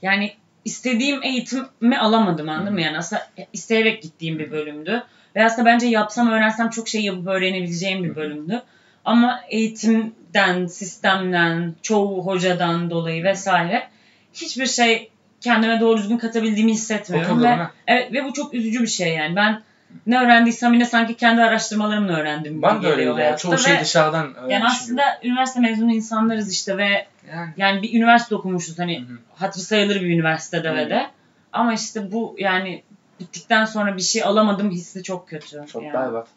[0.01, 0.33] Yani
[0.65, 2.81] istediğim eğitimi alamadım anladın mı?
[2.81, 5.03] Yani aslında isteyerek gittiğim bir bölümdü.
[5.35, 8.61] Ve aslında bence yapsam öğrensem çok şey yapıp öğrenebileceğim bir bölümdü.
[9.05, 13.87] Ama eğitimden, sistemden, çoğu hocadan dolayı vesaire
[14.33, 15.09] hiçbir şey
[15.43, 17.43] kendime doğru düzgün katabildiğimi hissetmiyorum.
[17.43, 19.35] Ve, evet, ve bu çok üzücü bir şey yani.
[19.35, 19.61] Ben
[20.07, 23.37] ne öğrendiysem yine sanki kendi araştırmalarımla öğrendim gibi Ben de öyle ya.
[23.37, 27.53] Çoğu şey dışarıdan öğrenmişim yani aslında üniversite mezunu insanlarız işte ve Yani.
[27.57, 29.17] yani bir üniversite okumuşuz hani Hı hı.
[29.35, 30.75] hatırı sayılır bir üniversitede Hı.
[30.75, 31.07] ve de.
[31.53, 32.83] Ama işte bu yani
[33.19, 35.65] bittikten sonra bir şey alamadım hissi çok kötü.
[35.71, 35.93] Çok yani.
[35.93, 36.27] berbat.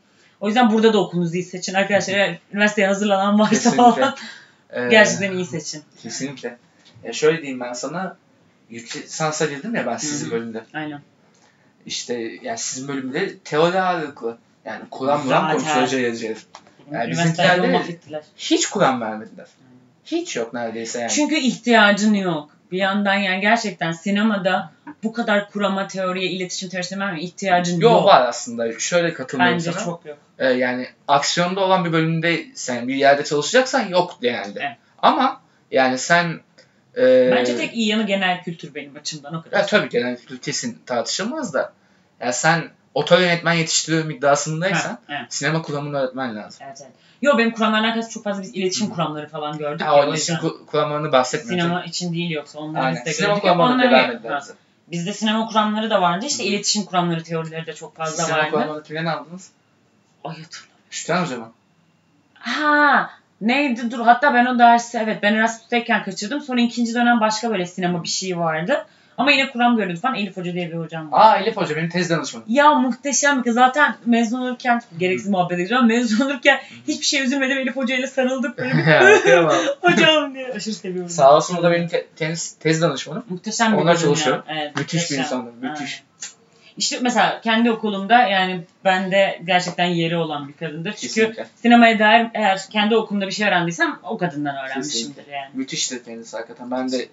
[0.40, 2.14] O yüzden burada da okunuzu iyi seçin arkadaşlar.
[2.14, 3.82] Eğer üniversiteye hazırlanan varsa Kesinlikle.
[3.82, 4.14] falan
[4.70, 5.82] Ee, gerçekten iyi seçin.
[6.02, 6.56] Kesinlikle.
[7.04, 8.16] Ya şöyle diyeyim ben sana.
[8.70, 10.64] Yüksek lisansa girdim ya ben sizin bölümde.
[10.74, 11.00] Aynen.
[11.86, 14.38] İşte yani sizin bölümde teori ağırlıklı.
[14.64, 16.46] Yani Kur'an Muran konuşuyor hoca yazacağız.
[16.92, 18.22] Yani bizimkilerde-.
[18.36, 19.46] Hiç Kur'an vermediler.
[20.04, 21.10] Hiç yok neredeyse yani.
[21.10, 22.50] Çünkü ihtiyacın yok.
[22.72, 28.04] Bir yandan yani gerçekten sinemada bu kadar kurama teoriye, iletişim teorisine vermeye ihtiyacın Yok yok.
[28.04, 28.78] var aslında.
[28.78, 29.84] Şöyle katılıyorum Bence sana.
[29.84, 30.18] çok yok.
[30.38, 34.60] Ee, yani aksiyonda olan bir bölümde sen bir yerde çalışacaksan yok genelde.
[34.60, 34.76] Evet.
[34.98, 36.40] Ama yani sen
[36.96, 39.58] e, Bence tek iyi yanı genel kültür benim açımdan o kadar.
[39.58, 41.72] ya tabii genel kültür kesin tartışılmaz da
[42.20, 45.34] ya sen oto yönetmen yetiştiriyorum iddiasındaysan Ha, evet.
[45.34, 46.60] sinema kuramını öğretmen lazım.
[46.66, 46.92] Evet, evet.
[47.22, 49.86] Yo benim kuramlarla alakası çok fazla biz iletişim kuramları falan gördük.
[49.86, 51.64] Ha, ya, o iletişim ku- kuramlarını bahsetmiyorum.
[51.68, 52.96] Sinema için değil yoksa onları Aynen.
[53.00, 53.42] biz de Sinema gördük.
[53.42, 54.52] kuramlarını onları- devam bize.
[54.90, 58.50] Bizde sinema kuramları da vardı işte iletişim kuramları teorileri de çok fazla Sinema vardı.
[58.50, 59.50] kuramlarını kimden aldınız?
[60.24, 60.76] Ay hatırlamıyorum.
[60.90, 61.52] Şükran Hoca mı?
[62.34, 66.40] Ha neydi dur hatta ben o dersi evet ben Erasmus'tayken kaçırdım.
[66.40, 68.86] Sonra ikinci dönem başka böyle sinema bir şey vardı.
[69.18, 70.14] Ama yine kuram görüyorduk falan.
[70.14, 71.20] Elif Hoca diye bir hocam var.
[71.20, 72.46] Aa Elif Hoca benim tez danışmanım.
[72.48, 73.54] Ya muhteşem bir kız.
[73.54, 75.86] Zaten mezun olurken gereksiz muhabbet edeceğim.
[75.86, 77.58] Mezun olurken hiçbir şey üzülmedim.
[77.58, 78.70] Elif Hoca ile sarıldık böyle
[79.26, 79.36] bir
[79.92, 80.52] hocam diye.
[80.52, 81.10] Aşırı seviyorum.
[81.10, 83.24] Sağ olsun o da benim te- tez, tez danışmanım.
[83.28, 84.42] Muhteşem bir Onlar çalışıyor.
[84.48, 85.24] Evet, Müthiş bir muhteşem.
[85.24, 85.52] insandır.
[85.68, 86.02] Müthiş.
[86.22, 86.35] Evet.
[86.76, 90.92] İşte mesela kendi okulumda yani bende gerçekten yeri olan bir kadındır.
[90.92, 91.46] Çünkü Kesinlikle.
[91.56, 95.48] sinemaya dair eğer kendi okulumda bir şey öğrendiysem o kadından öğrenmişimdir yani.
[95.54, 96.70] Müthiştir kendisi hakikaten.
[96.70, 97.08] Ben de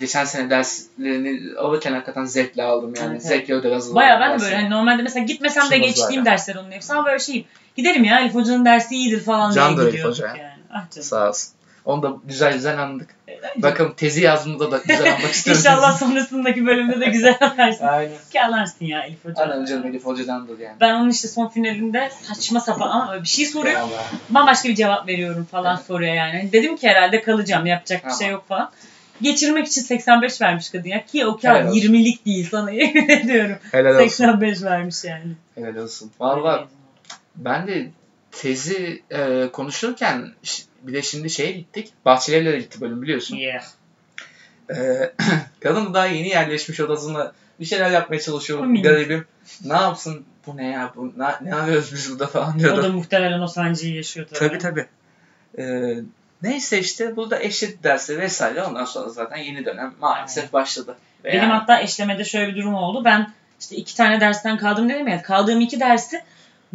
[0.00, 3.06] geçen sene derslerini alırken hakikaten zevkle aldım yani.
[3.06, 3.22] Evet, evet.
[3.22, 3.96] Zevkle ödev hazırladım.
[3.96, 6.24] Baya ben de böyle hani normalde mesela gitmesem de geçtiğim ya.
[6.24, 7.44] dersler onun hepsi ama böyle şeyim.
[7.76, 10.36] Giderim ya Elif Hoca'nın dersi iyidir falan Can da diye Elif gidiyorduk Hoca ya.
[10.36, 10.62] yani.
[10.70, 11.06] Ah canım.
[11.06, 11.52] Sağ olsun.
[11.84, 13.08] Onu da güzel güzel anladık.
[13.56, 15.60] Bakın tezi yazımda da güzel anmak istiyorum.
[15.66, 17.84] İnşallah sonrasındaki bölümde de güzel anlarsın.
[17.86, 18.12] Aynen.
[18.32, 19.42] Ki anlarsın ya Elif Hoca.
[19.42, 20.76] Anam canım Elif Hoca'dandır yani.
[20.80, 23.80] Ben onun işte son finalinde saçma sapan ama bir şey soruyor.
[24.30, 25.86] Bambaşka bir cevap veriyorum falan Evet.
[25.86, 26.48] soruyor yani.
[26.52, 28.70] Dedim ki herhalde kalacağım yapacak bir şey yok falan.
[29.22, 31.06] Geçirmek için 85 vermiş kadın ya.
[31.06, 31.80] Ki o Helal kağıt olsun.
[31.80, 33.56] 20'lik değil sana yemin ediyorum.
[33.72, 34.08] Helal olsun.
[34.08, 35.32] 85 vermiş yani.
[35.54, 36.10] Helal olsun.
[36.20, 36.64] Valla
[37.36, 37.90] ben de
[38.32, 41.92] tezi e, konuşurken ş- bir de şimdi şeye gittik.
[42.04, 43.36] Bahçelievler'e gitti bölüm biliyorsun.
[43.36, 43.64] Yeah.
[44.70, 45.12] E,
[45.60, 48.64] kadın daha yeni yerleşmiş odasında bir şeyler yapmaya çalışıyor.
[48.82, 49.24] Garibim.
[49.64, 50.24] Ne yapsın?
[50.46, 50.92] Bu ne ya?
[50.96, 52.82] Bu, ne, ne yapıyoruz biz burada falan O diyordu.
[52.82, 54.38] da muhtemelen o sancıyı yaşıyor tabii.
[54.38, 54.86] Tabii tabii.
[55.58, 55.94] Ee,
[56.42, 60.96] neyse işte burada eşit dersi vesaire ondan sonra zaten yeni dönem maalesef başladı.
[61.24, 63.04] Ve Benim yani- hatta eşlemede şöyle bir durum oldu.
[63.04, 65.22] Ben işte iki tane dersten kaldım dedim ya.
[65.22, 66.22] Kaldığım iki dersi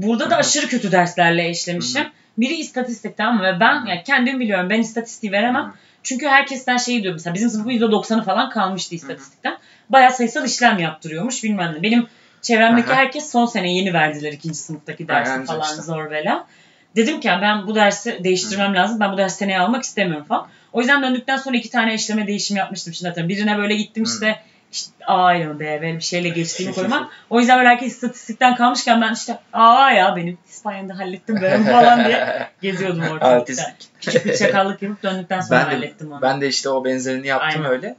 [0.04, 2.04] burada da aşırı kötü derslerle eşlemişim.
[2.38, 3.44] Biri istatistik tamam mı?
[3.44, 5.74] Ve ben yani kendim biliyorum ben istatistiği veremem.
[6.04, 9.58] Çünkü herkesten şey diyor mesela bizim sınıfın %90'ı falan kalmıştı istatistikten.
[9.90, 11.84] Bayağı sayısal işlem yaptırıyormuş bilmem ne.
[11.84, 12.08] Benim
[12.42, 15.82] çevremdeki herkes son sene yeni verdiler ikinci sınıftaki dersi falan işte.
[15.82, 16.48] zor bela.
[16.96, 19.00] Dedim ki ya ben bu dersi değiştirmem lazım.
[19.00, 20.48] Ben bu dersi seneye almak istemiyorum falan.
[20.74, 23.30] O yüzden döndükten sonra iki tane eşleme değişim yapmıştım şimdi zaten.
[23.30, 24.40] Birine böyle gittim işte
[24.72, 27.10] işte A ile B böyle bir şeyle geçtiğimi koruma.
[27.30, 32.06] O yüzden böyle herkes istatistikten kalmışken ben işte aa ya benim İspanya'da hallettim ben falan
[32.06, 33.64] diye geziyordum ortalıkta.
[34.02, 36.22] Küçük bir çakallık yapıp döndükten sonra Ben de- hallettim onu.
[36.22, 37.72] Ben de işte o benzerini yaptım Aynen.
[37.72, 37.96] öyle.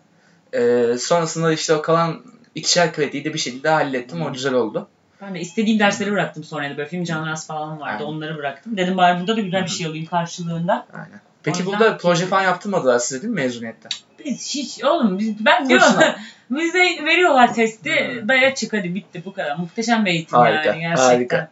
[0.53, 2.23] Ee, sonrasında işte o kalan
[2.55, 4.23] ikişer krediyi de bir şekilde hallettim.
[4.23, 4.33] O Hı.
[4.33, 4.89] güzel oldu.
[5.23, 7.93] Ben de istediğim dersleri bıraktım sonra da böyle film canrası falan vardı.
[8.05, 8.05] Aynen.
[8.05, 8.77] Onları bıraktım.
[8.77, 10.87] Dedim bari burada da güzel bir şey alayım karşılığında.
[10.93, 11.21] Aynen.
[11.43, 13.89] Peki O burada proje falan yaptırmadılar size değil mi mezuniyette?
[14.25, 15.87] Biz hiç oğlum biz, ben diyorum
[16.51, 18.29] bize veriyorlar testi Hmm.
[18.29, 19.57] daya çık hadi bitti bu kadar.
[19.57, 21.05] Muhteşem bir eğitim Harika, yani gerçekten.
[21.15, 21.51] harika.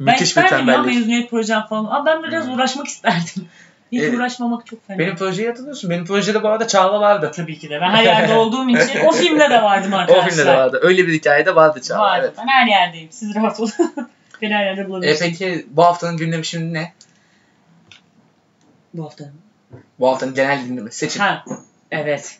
[0.00, 0.96] Ben Müthiş bir isterdim ya tembellik.
[0.96, 1.84] mezuniyet projem falan.
[1.84, 2.54] Ama ben biraz Hmm.
[2.54, 3.48] uğraşmak isterdim.
[3.92, 4.14] Hiç Evet.
[4.14, 4.98] uğraşmamak çok fena.
[4.98, 5.90] Benim projeye hatırlıyorsun.
[5.90, 7.32] Benim projede bu arada Çağla vardı.
[7.36, 7.80] Tabii ki de.
[7.80, 10.26] Ben her yerde olduğum için o filmde de vardım arkadaşlar.
[10.26, 10.78] O filmde de vardı.
[10.82, 12.00] Öyle bir hikayede vardı Çağla.
[12.00, 12.26] Vardı.
[12.26, 12.38] Evet.
[12.38, 13.08] Ben her yerdeyim.
[13.12, 13.72] Siz rahat olun.
[14.42, 15.38] Beni her yerde E bulabilirsiniz.
[15.38, 16.92] peki bu haftanın gündemi şimdi ne?
[18.94, 19.24] Bu hafta.
[19.98, 20.92] Bu haftanın genel gündemi.
[20.92, 21.22] Seçim.
[21.22, 21.44] Ha.
[21.90, 22.38] Evet.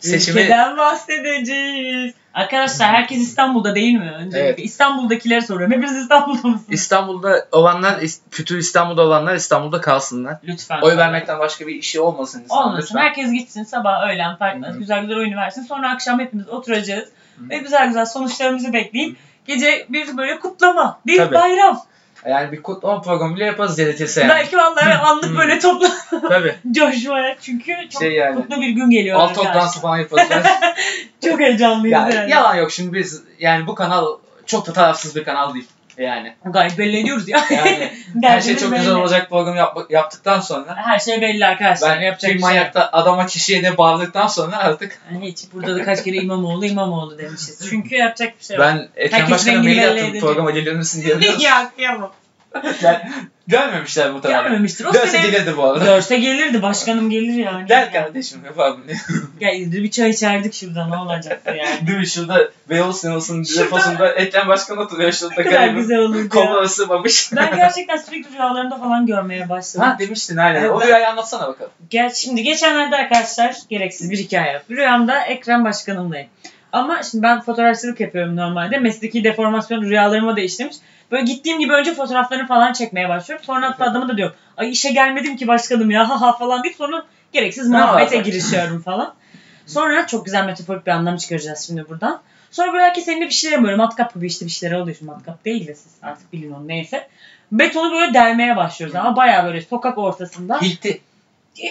[0.00, 2.14] Seçimi Ülkeden bahsedeceğiz.
[2.34, 4.12] Arkadaşlar herkes İstanbul'da değil mi?
[4.18, 4.58] Öncelikle Evet.
[4.58, 5.76] İstanbul'dakileri soruyorum.
[5.76, 6.60] Hepiniz İstanbul'da mısınız?
[6.70, 10.36] İstanbul'da olanlar, fütür İstanbul'da olanlar İstanbul'da kalsınlar.
[10.44, 10.80] Lütfen.
[10.82, 12.82] Oy vermekten başka bir işi olmasın Olmasın.
[12.82, 13.00] lütfen.
[13.00, 14.78] Herkes gitsin sabah öğlen fark etmez.
[14.78, 15.62] Güzel güzel oyunu versin.
[15.62, 17.08] Sonra akşam hepimiz oturacağız.
[17.38, 17.50] Hı.
[17.50, 21.00] Ve güzel güzel sonuçlarımızı bekleyip gece bir böyle kutlama.
[21.06, 21.34] Bir Tabii.
[21.34, 21.80] bayram.
[22.26, 24.30] Yani bir kutlama programı bile yaparız gerekirse yani.
[24.30, 25.36] Belki vallahi anlık Hı.
[25.38, 25.88] böyle topla
[26.28, 26.54] Tabii.
[26.72, 27.36] coşmaya.
[27.40, 28.36] Çünkü çok Şey yani.
[28.36, 29.20] mutlu bir gün geliyor.
[29.20, 29.62] Alt top arkadaşlar.
[29.62, 30.28] dansı falan yaparız.
[31.24, 32.30] Çok heyecanlıyız yani, yani.
[32.30, 34.06] yalan yok şimdi biz yani bu kanal
[34.46, 35.66] çok da tarafsız bir kanal değil.
[35.98, 36.34] Yani.
[36.44, 37.44] Gayet belli ediyoruz ya.
[37.50, 37.90] Yani
[38.22, 38.78] her şey çok belli.
[38.80, 41.96] güzel olacak programı yap- yaptıktan sonra Her şey belli arkadaşlar.
[41.96, 45.82] ben Yapacak bir şey manyakta adama kişiye de bağladıktan sonra artık Yani hiç burada da
[45.84, 47.68] kaç kere İmamoğlu İmamoğlu demişiz.
[47.70, 48.66] Çünkü yapacak bir şey yok.
[48.66, 51.32] ben Ekrem Başkan'a mail attım programa gelir misin diye.
[51.40, 52.12] ya kıyamam.
[52.80, 53.08] Gel-
[53.46, 54.42] Görmemişler muhtemelen.
[54.42, 54.84] Gelmemiştir.
[54.84, 55.84] O Görse sene gelirdi bu arada.
[55.84, 56.62] görse gelirdi.
[56.62, 57.66] Başkanım gelir yani.
[57.68, 58.96] Gel kardeşim yapalım diye.
[59.40, 61.86] Gel bir çay içerdik şurada ne olacaktı yani.
[61.86, 62.06] Değil mi?
[62.06, 65.12] Şurada Beyoğlu sinemasının deposunda Ekrem Başkan oturuyor.
[65.12, 66.60] Şurada Ne kadar güzel olurdu Kolları ya.
[66.62, 67.30] ısırmamış.
[67.36, 69.86] Ben gerçekten sürekli rüyalarımda falan görmeye başladım.
[69.86, 70.60] Ha demiştin aynen.
[70.60, 71.70] Evet, O rüyayı anlatsana bakalım.
[71.90, 74.62] Gel şimdi geçenlerde arkadaşlar gereksiz bir hikaye.
[74.70, 76.28] Rüyamda Ekrem Başkanımdayım.
[76.72, 78.78] Ama şimdi ben fotoğrafçılık yapıyorum normalde.
[78.78, 80.76] Mesleki deformasyon rüyalarıma değiştirmiş.
[81.12, 83.44] Böyle gittiğim gibi önce fotoğraflarını falan çekmeye başlıyorum.
[83.46, 84.36] Sonra hatta adamı da diyorum.
[84.56, 89.14] Ay işe gelmedim ki başkanım ya ha ha falan deyip sonra gereksiz muhabbete girişiyorum falan.
[89.66, 92.20] Sonra çok güzel metaforik bir anlam çıkaracağız şimdi buradan.
[92.50, 94.96] Sonra böyle herkes elinde bir şeyler böyle matkap gibi işte bir şeyler alıyor.
[94.98, 97.08] Şimdi matkap değil de siz artık bilin onu neyse.
[97.52, 100.60] Betonu böyle delmeye başlıyoruz ama bayağı böyle sokak ortasında.
[100.62, 101.00] Hilti.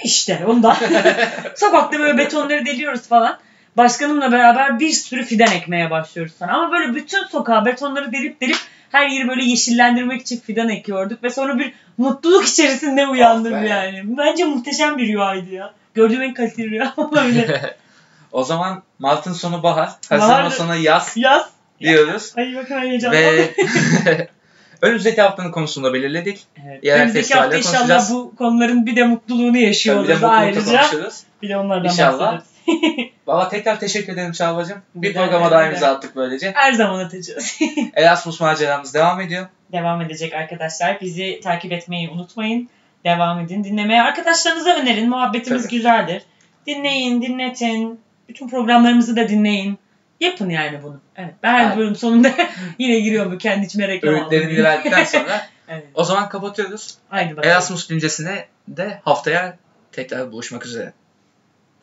[0.03, 0.75] İşte ondan.
[1.55, 3.37] Sokakta böyle betonları deliyoruz falan.
[3.77, 6.53] Başkanımla beraber bir sürü fidan ekmeye başlıyoruz sana.
[6.53, 8.57] Ama böyle bütün sokağa betonları delip delip
[8.91, 11.23] her yeri böyle yeşillendirmek için fidan ekiyorduk.
[11.23, 13.67] Ve sonra bir mutluluk içerisinde uyandım Oh be.
[13.67, 14.03] yani.
[14.17, 15.73] Bence muhteşem bir rüyaydı ya.
[15.93, 16.93] Gördüğüm en kaliteli rüya
[17.25, 17.75] öyle.
[18.31, 21.49] o zaman Mart'ın sonu bahar, Haziran'ın sonu yaz Yaz.
[21.79, 22.33] diyoruz.
[22.37, 23.27] Ay bakın heyecanlandım.
[23.27, 24.27] Ve
[24.81, 26.39] önümüzdeki haftanın konusunu da belirledik.
[26.65, 26.83] Evet.
[26.83, 30.81] Yerel Önümüzdeki hafta inşallah bu konuların bir de mutluluğunu yaşıyor Tabii bir de mutlulukla ayrıca.
[30.81, 31.23] konuşuruz.
[31.41, 32.33] Bir de onlardan İnşallah.
[32.33, 33.11] bahsederiz.
[33.31, 34.81] Valla tekrar teşekkür ederim Çağla'cığım.
[34.95, 36.51] Bir Rica programa daha imza attık böylece.
[36.55, 37.59] Her zaman atacağız.
[37.95, 39.47] Erasmus maceramız devam ediyor.
[39.71, 41.01] devam edecek arkadaşlar.
[41.01, 42.69] Bizi takip etmeyi unutmayın.
[43.05, 44.01] Devam edin dinlemeye.
[44.01, 45.09] Arkadaşlarınıza önerin.
[45.09, 45.75] Muhabbetimiz Tabii.
[45.75, 46.23] güzeldir.
[46.67, 47.99] Dinleyin, dinletin.
[48.29, 49.79] Bütün programlarımızı da dinleyin.
[50.19, 50.99] Yapın yani bunu.
[51.15, 51.33] Evet.
[51.43, 51.77] Ben her Evet.
[51.77, 52.31] bölüm sonunda
[52.79, 55.85] yine giriyorum bu kendi içime reklam Öğütlerini verdikten sonra evet.
[55.93, 56.97] o zaman kapatıyoruz.
[57.09, 57.49] Haydi bakalım.
[57.53, 59.57] Erasmus güncesine de haftaya
[59.91, 60.93] tekrar buluşmak üzere.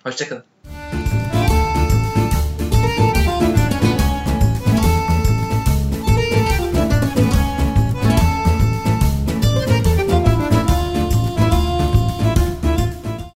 [0.04, 0.44] Hoşçakalın.